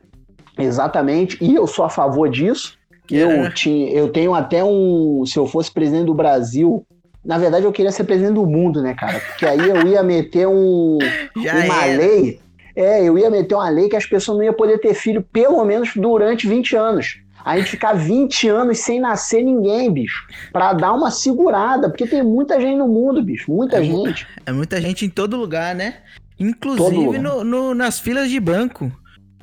[0.58, 2.79] exatamente, e eu sou a favor disso.
[3.16, 5.24] Eu, tinha, eu tenho até um.
[5.26, 6.86] Se eu fosse presidente do Brasil.
[7.24, 9.20] Na verdade, eu queria ser presidente do mundo, né, cara?
[9.20, 10.98] Porque aí eu ia meter um,
[11.36, 11.98] uma era.
[11.98, 12.40] lei.
[12.76, 15.64] É, eu ia meter uma lei que as pessoas não iam poder ter filho pelo
[15.66, 17.20] menos durante 20 anos.
[17.44, 20.26] A gente ficar 20 anos sem nascer ninguém, bicho.
[20.54, 21.90] Pra dar uma segurada.
[21.90, 23.52] Porque tem muita gente no mundo, bicho.
[23.52, 24.26] Muita É gente.
[24.46, 25.96] É muita gente em todo lugar, né?
[26.40, 27.22] Inclusive lugar.
[27.22, 28.90] no, no- nas filas de banco.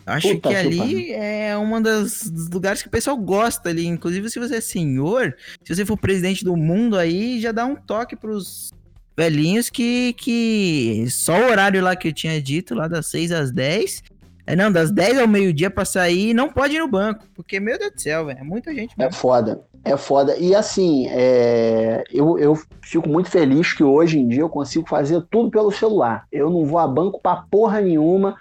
[0.07, 3.87] Acho Puta que ali é um dos lugares que o pessoal gosta ali.
[3.87, 7.75] Inclusive, se você é senhor, se você for presidente do mundo aí, já dá um
[7.75, 8.73] toque pros
[9.17, 13.51] velhinhos que, que só o horário lá que eu tinha dito, lá das 6 às
[13.51, 14.03] 10.
[14.47, 17.25] É, não, das 10 ao meio-dia pra sair, não pode ir no banco.
[17.35, 19.19] Porque, meu Deus do céu, velho, é muita gente É mesmo.
[19.19, 20.37] foda, é foda.
[20.39, 25.21] E assim, é, eu, eu fico muito feliz que hoje em dia eu consigo fazer
[25.33, 26.27] tudo pelo celular.
[26.31, 28.37] Eu não vou a banco pra porra nenhuma.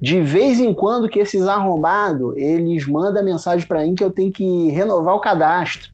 [0.00, 4.30] De vez em quando que esses arrombados, eles mandam mensagem pra mim que eu tenho
[4.30, 5.90] que renovar o cadastro.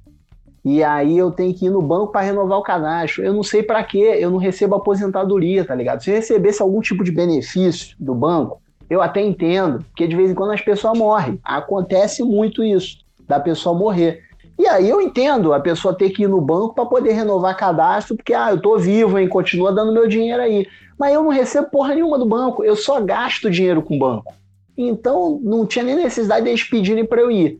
[0.62, 3.24] E aí eu tenho que ir no banco pra renovar o cadastro.
[3.24, 6.02] Eu não sei pra quê, eu não recebo aposentadoria, tá ligado?
[6.02, 10.30] Se eu recebesse algum tipo de benefício do banco, eu até entendo, porque de vez
[10.30, 11.38] em quando as pessoas morrem.
[11.42, 14.22] Acontece muito isso, da pessoa morrer.
[14.58, 18.16] E aí eu entendo a pessoa ter que ir no banco para poder renovar cadastro,
[18.16, 20.66] porque ah, eu tô vivo, hein, continua dando meu dinheiro aí.
[20.98, 24.32] Mas eu não recebo porra nenhuma do banco, eu só gasto dinheiro com o banco.
[24.76, 27.58] Então não tinha nem necessidade deles pedirem para eu ir.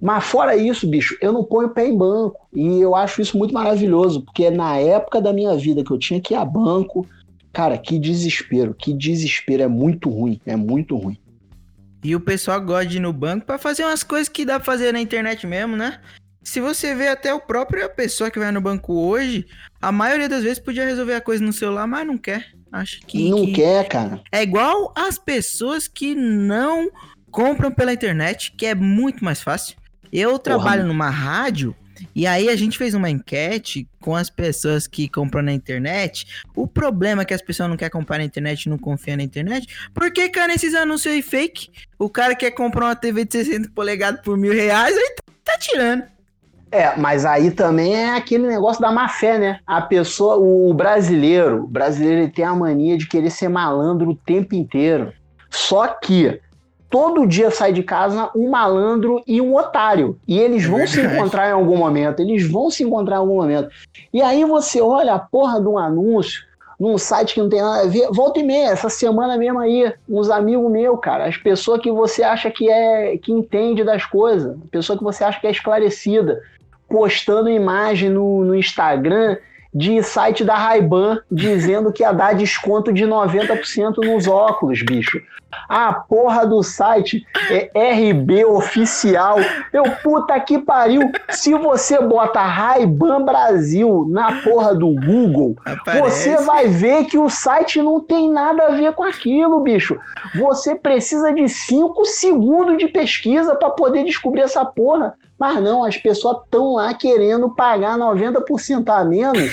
[0.00, 2.46] Mas fora isso, bicho, eu não ponho pé em banco.
[2.54, 6.20] E eu acho isso muito maravilhoso, porque na época da minha vida que eu tinha
[6.20, 7.06] que ir a banco,
[7.52, 11.18] cara, que desespero, que desespero, é muito ruim, é muito ruim.
[12.08, 14.64] E o pessoal gosta de ir no banco pra fazer umas coisas que dá pra
[14.64, 16.00] fazer na internet mesmo, né?
[16.42, 19.46] Se você vê até o próprio pessoa que vai no banco hoje,
[19.78, 22.46] a maioria das vezes podia resolver a coisa no celular, mas não quer.
[22.72, 24.22] Acho que, não que- quer, cara.
[24.32, 26.90] é igual as pessoas que não
[27.30, 29.76] compram pela internet, que é muito mais fácil.
[30.10, 31.76] Eu trabalho numa rádio
[32.14, 36.44] e aí a gente fez uma enquete com as pessoas que compram na internet.
[36.54, 39.66] O problema é que as pessoas não querem comprar na internet não confiam na internet.
[39.92, 41.70] Por que, cara, esses anúncios aí fake?
[41.98, 45.58] O cara quer comprar uma TV de 60 polegadas por mil reais, aí tá, tá
[45.58, 46.04] tirando.
[46.70, 49.60] É, mas aí também é aquele negócio da má fé, né?
[49.66, 54.14] A pessoa, o brasileiro, o brasileiro ele tem a mania de querer ser malandro o
[54.14, 55.12] tempo inteiro.
[55.50, 56.40] Só que
[56.90, 60.18] todo dia sai de casa um malandro e um otário.
[60.26, 62.20] E eles É vão se encontrar em algum momento.
[62.20, 63.68] Eles vão se encontrar em algum momento.
[64.12, 67.82] E aí você olha a porra de um anúncio num site que não tem nada
[67.82, 68.08] a ver.
[68.12, 72.22] Volta e meia, essa semana mesmo aí, uns amigos meus, cara, as pessoas que você
[72.22, 76.40] acha que é que entende das coisas, pessoa que você acha que é esclarecida,
[76.88, 79.36] postando imagem no, no Instagram
[79.72, 85.20] de site da Ray-Ban dizendo que ia dar desconto de 90% nos óculos, bicho.
[85.68, 87.70] A porra do site é
[88.10, 89.38] RB oficial.
[89.72, 91.10] Eu puta que pariu.
[91.30, 96.00] Se você bota Ray-Ban Brasil na porra do Google, Aparece.
[96.00, 99.98] você vai ver que o site não tem nada a ver com aquilo, bicho.
[100.34, 105.14] Você precisa de 5 segundos de pesquisa para poder descobrir essa porra.
[105.38, 109.50] Mas não, as pessoas estão lá querendo pagar 90% a menos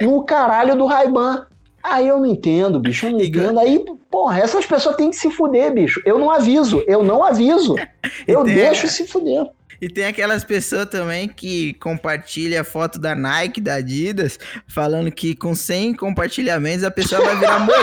[0.00, 1.46] no caralho do Ray-Ban.
[1.82, 3.58] Aí eu não entendo, bicho, eu não entendo.
[3.60, 6.02] Aí, porra, essas pessoas têm que se fuder, bicho.
[6.04, 7.76] Eu não aviso, eu não aviso.
[8.26, 9.46] Eu tem- deixo se fuder.
[9.80, 14.36] E tem aquelas pessoas também que compartilham a foto da Nike, da Adidas,
[14.66, 17.78] falando que com 100 compartilhamentos a pessoa vai virar modelo.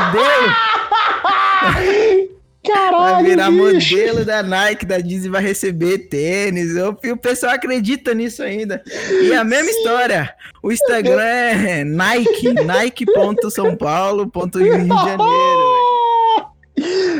[2.67, 3.95] Vai Caralho, virar bicho.
[3.95, 6.75] modelo da Nike, da e vai receber tênis.
[6.75, 8.83] O, o pessoal acredita nisso ainda.
[9.21, 10.33] E a mesma história.
[10.63, 15.74] O Instagram é Nike, nike.sãopaulo.rio de Janeiro.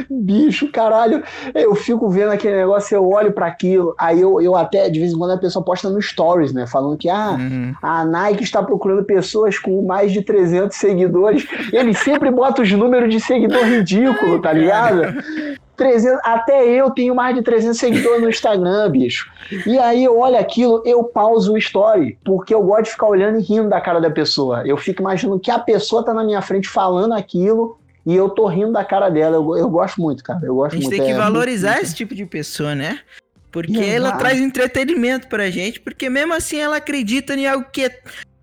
[0.10, 4.89] Bicho, caralho, eu fico vendo aquele negócio, eu olho pra aquilo, aí eu, eu até,
[4.89, 6.68] de vez em quando, a pessoa posta no Stories, né?
[6.68, 7.74] Falando que, ah, Uhum.
[7.82, 11.47] a Nike está procurando pessoas com mais de 300 seguidores.
[11.72, 15.01] Ele sempre bota os números de seguidor ridículo, tá ligado?
[15.76, 19.30] 300, até eu tenho mais de 300 seguidores no Instagram, bicho.
[19.66, 23.39] E aí eu olho aquilo, eu pauso o story, porque eu gosto de ficar olhando
[23.39, 24.64] e rindo da cara da pessoa.
[24.66, 28.45] Eu fico imaginando que a pessoa tá na minha frente falando aquilo e eu tô
[28.47, 29.36] rindo da cara dela.
[29.38, 30.39] Eu, eu gosto muito, cara.
[30.43, 30.97] Eu A gosto gente muito.
[30.97, 32.99] tem que É valorizar muito- esse tipo de pessoa, né?
[33.51, 33.89] Porque Exato.
[33.89, 37.99] ela traz entretenimento pra gente, porque mesmo assim ela acredita em algo que é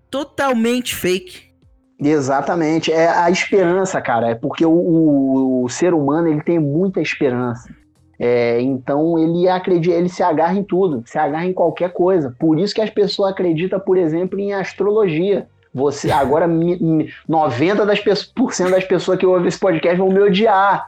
[0.09, 1.53] totalmente fake.
[1.99, 4.29] Exatamente, é a esperança, cara.
[4.29, 7.69] É porque o, o- o ser humano ele tem muita esperança.
[8.19, 12.33] É, então ele acredita, ele se agarra em tudo, se agarra em qualquer coisa.
[12.39, 15.47] Por isso que as pessoas acreditam, por exemplo, em astrologia.
[15.73, 19.97] Você agora mi- mi- 90% das, pe- por cento das pessoas que ouvem esse podcast
[19.97, 20.87] vão me odiar.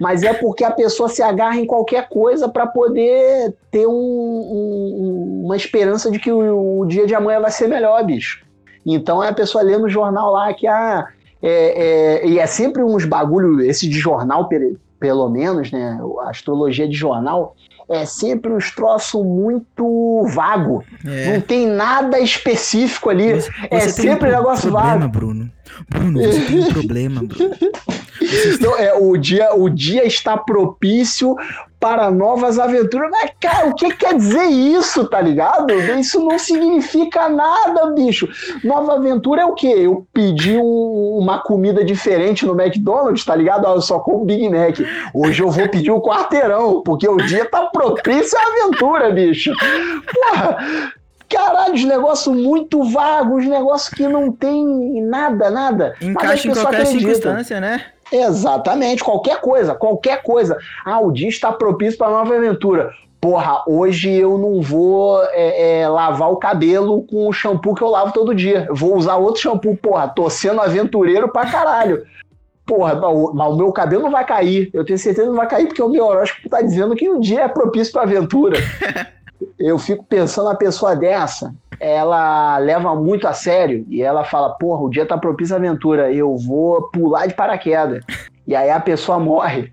[0.00, 5.42] Mas é porque a pessoa se agarra em qualquer coisa para poder ter um- um-
[5.46, 8.44] uma esperança de que o, o dia de amanhã vai ser melhor, bicho.
[8.86, 11.06] Então é a pessoa lê no jornal lá que ah,
[11.42, 15.98] é, é- e é sempre uns bagulho, esse de jornal, pe- pelo menos, né?
[16.24, 17.54] A astrologia de jornal
[17.90, 20.84] é sempre uns troços muito vago.
[21.04, 21.32] É.
[21.34, 23.32] Não tem nada específico ali.
[23.34, 25.08] Você- é você tem sempre um negócio problema, vago.
[25.12, 25.50] Bruno.
[25.88, 27.50] Bruno, você tem um problema, Bruno.
[28.60, 31.34] Não, é, o, dia, o dia está propício
[31.80, 33.10] para novas aventuras.
[33.10, 35.72] Mas, cara, o que quer dizer isso, tá ligado?
[35.98, 38.28] Isso não significa nada, bicho.
[38.62, 39.72] Nova aventura é o quê?
[39.78, 43.66] Eu pedi um- uma comida diferente no McDonald's, tá ligado?
[43.66, 44.78] Ah, eu só como Big Mac.
[45.14, 49.50] Hoje eu vou pedir um quarteirão, porque o dia tá propício à aventura, bicho.
[50.12, 50.92] Porra,
[51.30, 55.94] caralho, os negócios muito vagos, os negócios que não tem nada, nada.
[56.02, 57.00] Encaixa em qualquer acreditam.
[57.00, 57.84] circunstância, né?
[58.12, 60.58] Exatamente, qualquer coisa, qualquer coisa.
[60.84, 62.90] Ah, o dia está propício para nova aventura.
[63.20, 67.88] Porra, hoje eu não vou é, é, lavar o cabelo com o shampoo que eu
[67.88, 68.66] lavo todo dia.
[68.70, 69.76] Vou usar outro shampoo.
[69.76, 72.02] Porra, tô sendo aventureiro pra caralho.
[72.64, 74.70] Porra, mas o- meu cabelo não vai cair.
[74.72, 77.20] Eu tenho certeza que não vai cair porque o meu horóscopo tá dizendo que o
[77.20, 78.56] dia é propício pra aventura.
[79.58, 84.82] eu fico pensando a pessoa dessa, ela leva muito a sério e ela fala: Porra,
[84.82, 88.04] o dia tá propício à aventura, eu vou pular de paraquedas.
[88.46, 89.72] E aí a pessoa morre.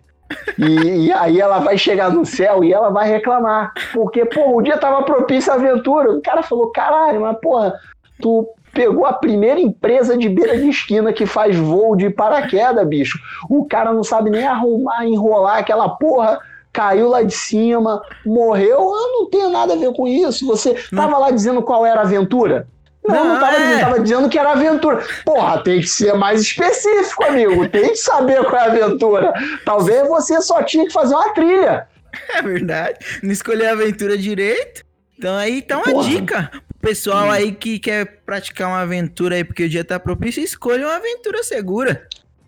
[0.57, 3.73] E, e aí ela vai chegar no céu e ela vai reclamar.
[3.93, 6.11] Porque, pô, o dia tava propício à aventura.
[6.11, 7.73] O cara falou: caralho, mas porra,
[8.21, 13.19] tu pegou a primeira empresa de beira de esquina que faz voo de paraquedas, bicho.
[13.49, 16.39] O cara não sabe nem arrumar, enrolar aquela porra.
[16.77, 18.69] Caiu lá de cima, morreu.
[18.79, 20.45] Eu não tenho nada a ver com isso.
[20.45, 22.67] Você tava lá dizendo qual era a aventura?
[23.03, 23.59] Não, não, Não, tava é.
[23.59, 25.03] dizendo, tava dizendo que era aventura.
[25.25, 27.67] Porra, tem que ser mais específico, amigo.
[27.67, 29.33] Tem que saber qual é a aventura.
[29.65, 31.87] Talvez você só tinha que fazer uma trilha.
[32.33, 32.99] É verdade.
[33.23, 34.83] Não escolheu a aventura direito.
[35.17, 36.09] Então aí tá uma Porra.
[36.09, 36.51] dica.
[36.79, 40.95] Pessoal aí que quer praticar uma aventura aí porque o dia tá propício, escolha uma
[40.95, 42.07] aventura segura.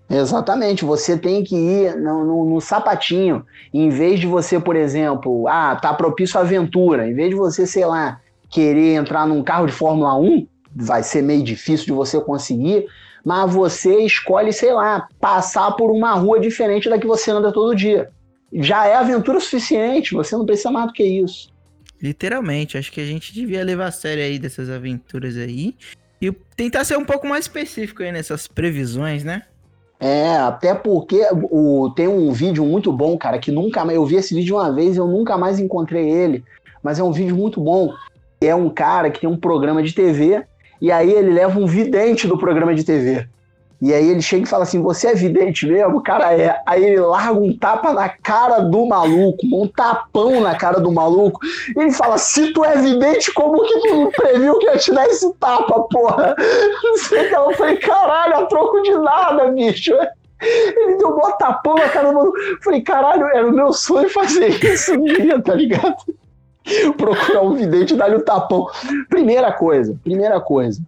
[0.09, 3.45] Exatamente, você tem que ir no, no- no sapatinho.
[3.73, 7.07] Em vez de você, por exemplo, ah, tá propício à aventura.
[7.07, 11.21] Em vez de você, sei lá, querer entrar num carro de Fórmula 1, vai ser
[11.21, 12.87] meio difícil de você conseguir,
[13.23, 17.75] mas você escolhe, sei lá, passar por uma rua diferente da que você anda todo
[17.75, 18.09] dia.
[18.51, 21.49] Já é aventura suficiente, você não precisa mais do que isso.
[22.01, 25.75] Literalmente, acho que a gente devia levar a sério aí dessas aventuras aí.
[26.21, 29.43] E tentar ser um pouco mais específico aí nessas previsões, né?
[29.99, 33.97] É, até porque o, tem um vídeo muito bom, cara, que nunca mais.
[33.97, 36.43] Eu vi esse vídeo uma vez e eu nunca mais encontrei ele.
[36.81, 37.93] Mas é um vídeo muito bom.
[38.39, 40.43] É um cara que tem um programa de TV
[40.81, 43.27] e aí ele leva um vidente do programa de TV.
[43.81, 45.97] E aí ele chega e fala assim: Você é vidente mesmo?
[45.97, 46.61] O cara é.
[46.65, 51.39] Aí ele larga um tapa na cara do maluco, um tapão na cara do maluco.
[51.75, 55.07] Ele fala: Se tu é vidente, como que tu não previu que ia te dar
[55.07, 56.35] esse tapa, porra?
[56.83, 57.35] Não sei o que.
[57.35, 59.93] Eu falei: Caralho, a troco de nada, bicho.
[60.41, 62.37] Ele deu um tapão na cara do maluco.
[62.37, 65.95] Eu Falei: Caralho, era o meu sonho fazer isso um dia, tá ligado?
[66.97, 68.67] Procurar um vidente e dar-lhe um tapão.
[69.09, 70.81] Primeira coisa, primeira coisa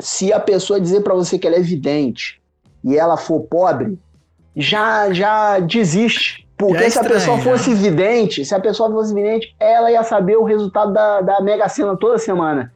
[0.00, 2.40] se a pessoa dizer pra você que ela é vidente
[2.84, 3.98] e ela for pobre,
[4.54, 6.46] já já desiste.
[6.56, 10.36] Porque é se a pessoa fosse vidente, se a pessoa fosse vidente, ela ia saber
[10.36, 12.72] o resultado da, da Mega Sena toda semana.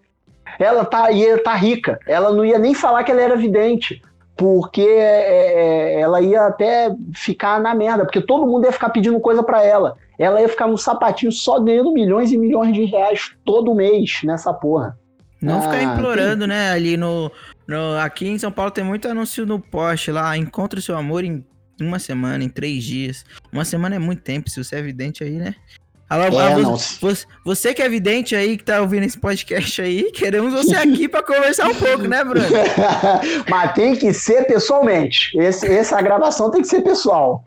[0.56, 1.98] Ela tá, ia tá rica.
[2.06, 4.00] Ela não ia nem falar que ela era vidente.
[4.36, 8.04] Porque é, é, ela ia até ficar na merda.
[8.04, 9.96] Porque todo mundo ia ficar pedindo coisa pra ela.
[10.16, 14.52] Ela ia ficar no sapatinho só ganhando milhões e milhões de reais todo mês nessa
[14.52, 14.96] porra.
[15.43, 16.70] Não Ah, ficar implorando, né?
[16.70, 17.30] Ali no,
[17.66, 20.36] no- Aqui em São Paulo tem muito anúncio no poste lá.
[20.36, 21.45] Encontre o seu amor em
[21.80, 23.24] uma semana, em três dias.
[23.53, 25.55] Uma semana é muito tempo, se você é vidente aí, né?
[26.12, 26.54] Alô, É,
[27.00, 31.08] você, você que é vidente aí, que tá ouvindo esse podcast aí, queremos você aqui
[31.08, 32.46] pra conversar um pouco, né, Bruno?
[33.48, 35.30] Mas tem que ser pessoalmente.
[35.38, 37.42] Esse, essa gravação tem que ser pessoal.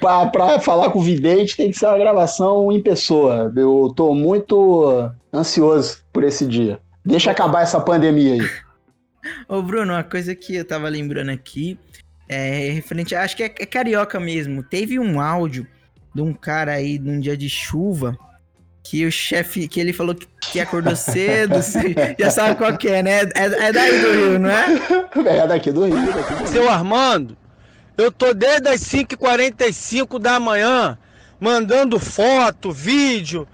[0.00, 3.52] pra, pra falar com o vidente tem que ser uma gravação em pessoa.
[3.56, 6.80] Eu tô muito ansioso por esse dia.
[7.06, 8.50] Deixa acabar essa pandemia aí.
[9.48, 11.78] Ô, Bruno, uma coisa que eu tava lembrando aqui
[12.28, 14.60] é referente, acho que é, é carioca mesmo.
[14.60, 15.64] Teve um áudio
[16.14, 18.16] de um cara aí num dia de chuva
[18.84, 22.88] que o chefe, que ele falou que, que acordou cedo, você já sabe qual que
[22.88, 23.22] é, né?
[23.34, 24.66] É, é daí do Rio, não é?
[25.38, 25.96] É daqui do Rio.
[25.96, 26.46] Daqui do Rio.
[26.46, 27.36] Seu Armando,
[27.96, 30.98] eu tô desde as 5h45 da manhã
[31.40, 33.48] mandando foto, vídeo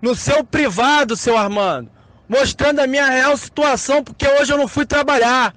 [0.00, 1.90] no seu privado, seu Armando,
[2.28, 5.54] mostrando a minha real situação, porque hoje eu não fui trabalhar.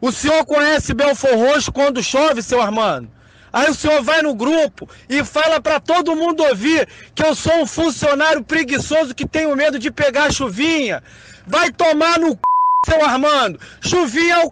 [0.00, 3.15] O senhor conhece Belfor Roxo quando chove, seu Armando?
[3.52, 7.62] Aí o senhor vai no grupo e fala pra todo mundo ouvir que eu sou
[7.62, 11.02] um funcionário preguiçoso que tenho medo de pegar chuvinha.
[11.46, 12.38] Vai tomar no c...
[12.86, 13.60] seu Armando.
[13.80, 14.50] Chuvinha é o c...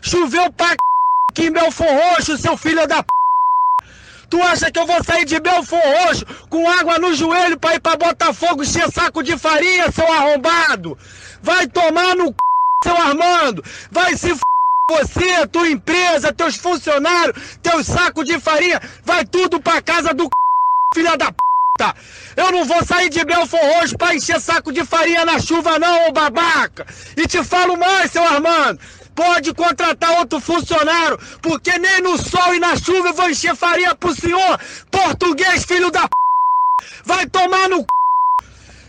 [0.00, 0.76] Choveu pra c...
[1.30, 3.08] aqui em Belfor Roxo, seu filho da p...
[4.30, 7.80] Tu acha que eu vou sair de Belfor Roxo com água no joelho pra ir
[7.80, 10.98] pra Botafogo encher saco de farinha, seu arrombado?
[11.42, 12.34] Vai tomar no c...
[12.84, 13.64] seu Armando!
[13.90, 14.40] Vai se f...
[14.90, 20.30] você, tua empresa, teus funcionários, teus sacos de farinha, vai tudo pra casa do c...
[20.94, 21.36] filha da p...
[22.36, 26.08] Eu não vou sair de Belfor Roxo pra encher saco de farinha na chuva não,
[26.08, 26.86] ô babaca!
[27.16, 28.80] E te falo mais, seu Armando!
[29.14, 33.94] Pode contratar outro funcionário, porque nem no sol e na chuva eu vou encher farinha
[33.94, 34.58] pro senhor!
[34.90, 36.08] Português, filho da p...
[37.04, 37.86] Vai tomar no c...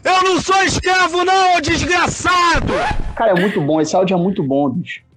[0.02, 2.74] Eu não sou escravo não, ô desgraçado!
[3.18, 5.09] Cara, é muito bom, esse áudio é muito bom, bicho.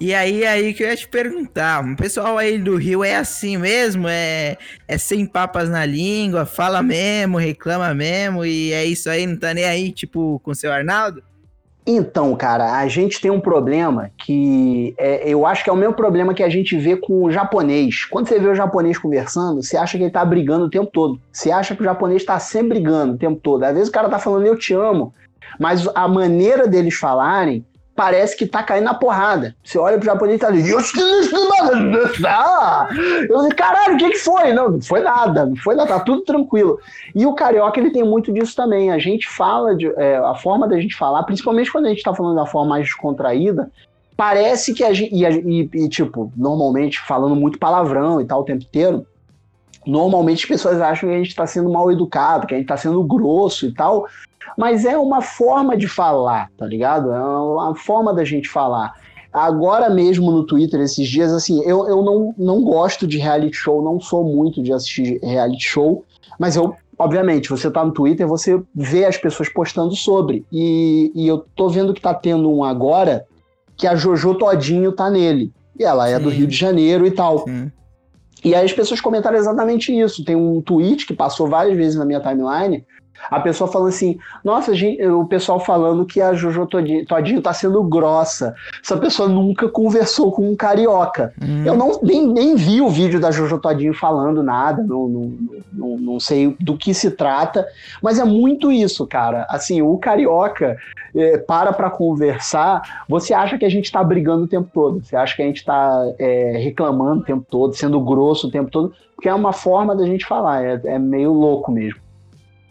[0.00, 3.58] E aí, aí que eu ia te perguntar, o pessoal aí do Rio é assim
[3.58, 4.08] mesmo?
[4.08, 4.56] É,
[4.88, 9.52] é sem papas na língua, fala mesmo, reclama mesmo, e é isso aí, não tá
[9.52, 11.22] nem aí, tipo, com o seu Arnaldo?
[11.86, 15.94] Então, cara, a gente tem um problema que é, eu acho que é o mesmo
[15.94, 18.06] problema que a gente vê com o japonês.
[18.06, 21.20] Quando você vê o japonês conversando, você acha que ele tá brigando o tempo todo.
[21.30, 23.64] Você acha que o japonês tá sempre brigando o tempo todo.
[23.64, 25.12] Às vezes o cara tá falando eu te amo,
[25.58, 27.64] mas a maneira deles falarem
[28.00, 29.54] parece que tá caindo na porrada.
[29.62, 30.66] Você olha pro japonês e tá ali.
[30.70, 30.80] Eu
[33.36, 34.54] falei, caralho, o que, que foi?
[34.54, 36.78] Não, não foi nada, não foi nada, tá tudo tranquilo.
[37.14, 38.90] E o carioca, ele tem muito disso também.
[38.90, 42.14] A gente fala, de, é, a forma da gente falar, principalmente quando a gente tá
[42.14, 43.70] falando da forma mais descontraída,
[44.16, 45.14] parece que a gente.
[45.14, 49.06] E, e, e, tipo, normalmente falando muito palavrão e tal o tempo inteiro.
[49.86, 52.78] Normalmente as pessoas acham que a gente está sendo mal educado, que a gente está
[52.78, 54.06] sendo grosso e tal,
[54.56, 57.10] mas é uma forma de falar, tá ligado?
[57.12, 58.94] É uma forma da gente falar.
[59.32, 63.82] Agora mesmo no Twitter, esses dias, assim, eu, eu não, não gosto de reality show,
[63.82, 66.04] não sou muito de assistir reality show,
[66.38, 70.44] mas eu, obviamente, você tá no Twitter, você vê as pessoas postando sobre.
[70.50, 73.24] E, e eu tô vendo que tá tendo um agora
[73.76, 75.52] que a Jojo Todinho tá nele.
[75.78, 76.22] E ela é Sim.
[76.24, 77.44] do Rio de Janeiro e tal.
[77.44, 77.70] Sim.
[78.44, 80.24] E aí as pessoas comentaram exatamente isso.
[80.24, 82.84] Tem um tweet que passou várias vezes na minha timeline
[83.28, 87.52] a pessoa falando assim, nossa, gente, o pessoal falando que a Jojo Todinho, Todinho tá
[87.52, 88.54] sendo grossa.
[88.82, 91.32] Essa pessoa nunca conversou com um carioca.
[91.42, 91.64] Hum.
[91.64, 95.32] Eu não, nem, nem vi o vídeo da Jojo Todinho falando nada, não, não,
[95.72, 97.66] não, não sei do que se trata,
[98.02, 99.46] mas é muito isso, cara.
[99.48, 100.76] Assim, o carioca
[101.14, 105.16] é, para pra conversar, você acha que a gente tá brigando o tempo todo, você
[105.16, 108.92] acha que a gente tá é, reclamando o tempo todo, sendo grosso o tempo todo,
[109.14, 112.00] porque é uma forma da gente falar, é, é meio louco mesmo.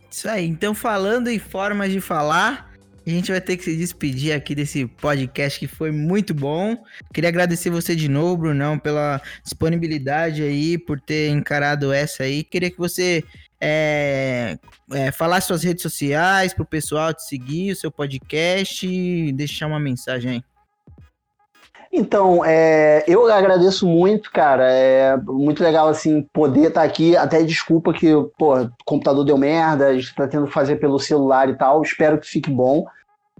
[0.09, 0.45] Isso aí.
[0.45, 2.69] Então, falando em formas de falar,
[3.05, 6.77] a gente vai ter que se despedir aqui desse podcast que foi muito bom.
[7.13, 12.43] Queria agradecer você de novo, Brunão, pela disponibilidade aí, por ter encarado essa aí.
[12.43, 13.23] Queria que você
[13.59, 14.57] é,
[14.91, 19.67] é, falar suas redes sociais para o pessoal te seguir, o seu podcast e deixar
[19.67, 20.43] uma mensagem aí.
[21.91, 24.63] Então, é, eu agradeço muito, cara.
[24.71, 27.17] É muito legal, assim, poder estar tá aqui.
[27.17, 30.99] Até desculpa que, pô, o computador deu merda, a gente tá tendo que fazer pelo
[30.99, 31.81] celular e tal.
[31.81, 32.85] Espero que fique bom.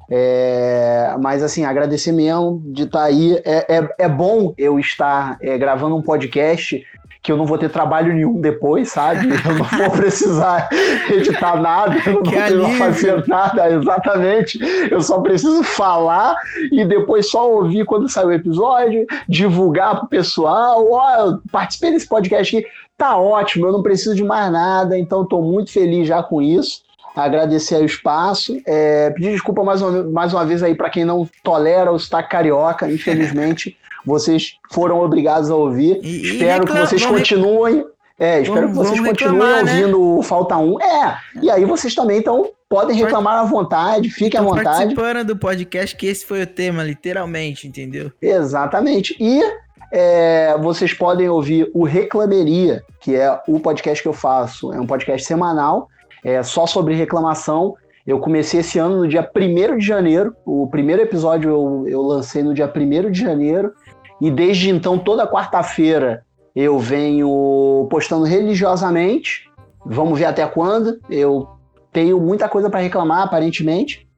[0.10, 3.40] É, mas, assim, agradecer mesmo de estar tá aí.
[3.46, 6.84] É, é, é bom eu estar é, gravando um podcast
[7.22, 9.28] que eu não vou ter trabalho nenhum depois, sabe?
[9.28, 10.70] Eu não vou precisar
[11.12, 14.60] editar nada, eu não que vou fazer nada, exatamente.
[14.90, 16.36] Eu só preciso falar
[16.72, 22.08] e depois só ouvir quando sair o episódio, divulgar pro pessoal, ó, oh, participei desse
[22.08, 22.68] podcast aqui,
[22.98, 26.88] tá ótimo, eu não preciso de mais nada, então estou muito feliz já com isso.
[27.16, 31.28] Agradecer o espaço, é, pedir desculpa mais uma, mais uma vez aí para quem não
[31.44, 33.76] tolera o sotaque carioca, infelizmente
[34.06, 36.00] vocês foram obrigados a ouvir.
[36.04, 37.86] E, espero e que vocês continuem.
[38.18, 39.82] É, espero vamos, que vocês continuem reclamar, né?
[39.82, 40.24] ouvindo né?
[40.24, 40.82] Falta 1.
[40.82, 44.66] É, e aí vocês também então podem reclamar à vontade, fiquem à vontade.
[44.66, 48.12] participando do podcast, que esse foi o tema, literalmente, entendeu?
[48.22, 49.16] Exatamente.
[49.20, 49.42] E
[49.92, 54.72] é, vocês podem ouvir o Reclameria, que é o podcast que eu faço.
[54.74, 55.88] É um podcast semanal,
[56.24, 57.76] é só sobre reclamação.
[58.10, 60.36] Eu comecei esse ano no dia 1 de janeiro.
[60.44, 63.72] O primeiro episódio eu, eu lancei no dia 1 de janeiro.
[64.20, 69.48] E desde então, toda quarta-feira, eu venho postando religiosamente.
[69.86, 71.00] Vamos ver até quando.
[71.08, 71.50] Eu
[71.94, 74.10] tenho muita coisa para reclamar, aparentemente.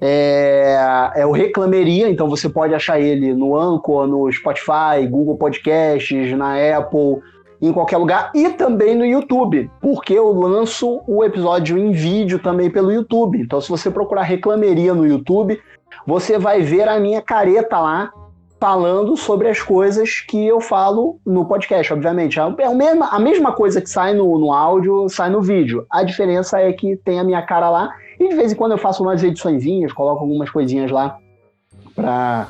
[0.00, 6.34] É, é, o Reclameria, então você pode achar ele no Anchor, no Spotify, Google Podcasts,
[6.34, 7.20] na Apple,
[7.68, 12.70] em qualquer lugar e também no YouTube, porque eu lanço o episódio em vídeo também
[12.70, 13.40] pelo YouTube.
[13.40, 15.60] Então, se você procurar Reclameria no YouTube,
[16.06, 18.12] você vai ver a minha careta lá
[18.60, 22.38] falando sobre as coisas que eu falo no podcast, obviamente.
[22.38, 25.86] É a mesma, a mesma coisa que sai no, no áudio, sai no vídeo.
[25.90, 28.78] A diferença é que tem a minha cara lá e de vez em quando eu
[28.78, 31.18] faço umas ediçõezinhas, coloco algumas coisinhas lá
[31.94, 32.48] para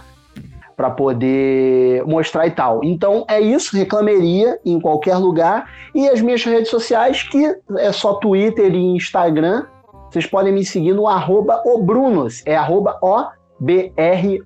[0.76, 2.82] para poder mostrar e tal.
[2.82, 8.14] Então é isso, reclameria em qualquer lugar e as minhas redes sociais que é só
[8.14, 9.66] Twitter e Instagram.
[10.10, 13.24] Vocês podem me seguir no arroba obrunos, é arroba o
[13.60, 14.42] B-R-U-N-O-S.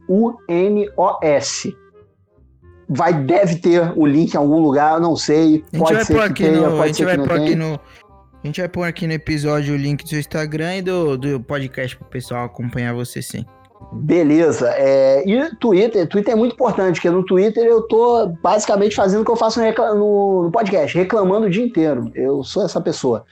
[2.88, 5.62] Vai, deve ter o link em algum lugar, não sei.
[5.72, 6.66] A gente Pode vai ser pôr que aqui tenha, no.
[6.66, 7.56] A pode gente ser que vai não pôr aqui tenha.
[7.56, 7.80] no.
[8.42, 11.40] A gente vai pôr aqui no episódio o link do seu Instagram e do, do
[11.40, 13.44] podcast pro pessoal acompanhar você sim.
[13.92, 14.70] Beleza.
[14.76, 19.24] É, e Twitter, Twitter é muito importante, porque no Twitter eu tô basicamente fazendo o
[19.24, 22.10] que eu faço no, no podcast, reclamando o dia inteiro.
[22.14, 23.24] Eu sou essa pessoa.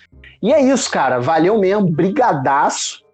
[0.43, 1.21] E é isso, cara.
[1.21, 3.05] Valeu mesmo, brigadaço.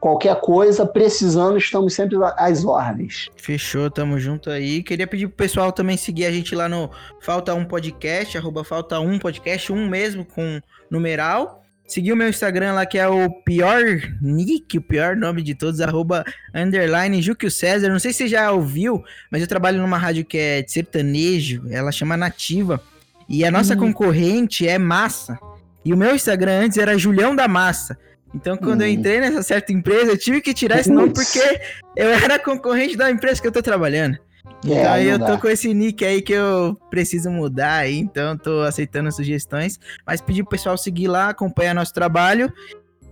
[0.00, 3.28] Qualquer coisa, precisando, estamos sempre às ordens.
[3.36, 4.82] Fechou, tamo junto aí.
[4.82, 8.98] Queria pedir pro pessoal também seguir a gente lá no Falta Um Podcast, arroba Falta
[8.98, 10.60] Um Podcast, um mesmo com
[10.90, 11.61] numeral.
[11.92, 13.82] Seguir o meu Instagram lá, que é o pior
[14.22, 16.24] nick, o pior nome de todos, arroba
[16.54, 17.90] underline Júquio César.
[17.90, 21.64] Não sei se você já ouviu, mas eu trabalho numa rádio que é de sertanejo,
[21.70, 22.80] ela chama Nativa.
[23.28, 25.38] E a nossa concorrente é Massa.
[25.84, 27.98] E o meu Instagram antes era Julião da Massa.
[28.34, 28.92] Então, quando eu Hum.
[28.92, 31.60] entrei nessa certa empresa, eu tive que tirar esse nome porque
[31.94, 34.16] eu era concorrente da empresa que eu tô trabalhando.
[34.64, 35.26] Então É, aí não eu dá.
[35.26, 39.78] tô com esse nick aí que eu preciso mudar aí, então tô aceitando sugestões.
[40.06, 42.52] Mas pedir pro pessoal seguir lá, acompanhar nosso trabalho.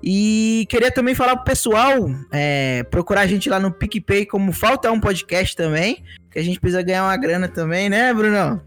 [0.03, 1.93] E queria também falar pro pessoal
[2.33, 6.59] é, procurar a gente lá no PicPay como Falta Um Podcast também, que a gente
[6.59, 8.63] precisa ganhar uma grana também, né, Bruno?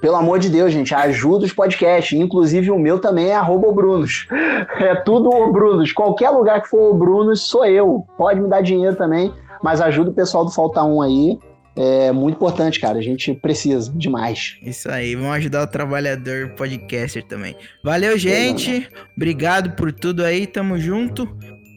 [0.00, 2.18] Pelo amor de Deus, gente, ajuda os podcasts.
[2.18, 4.26] Inclusive o meu também é arroba Brunos.
[4.80, 5.92] É tudo o Brunos.
[5.92, 8.06] Qualquer lugar que for o Brunos, sou eu.
[8.16, 11.38] Pode me dar dinheiro também, mas ajuda o pessoal do Falta 1 aí.
[11.82, 12.98] É muito importante, cara.
[12.98, 14.58] A gente precisa demais.
[14.62, 17.56] Isso aí, vamos ajudar o trabalhador podcaster também.
[17.82, 18.86] Valeu, gente.
[19.16, 21.26] Obrigado por tudo aí, tamo junto.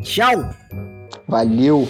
[0.04, 0.54] Tchau!
[1.26, 1.88] Valeu!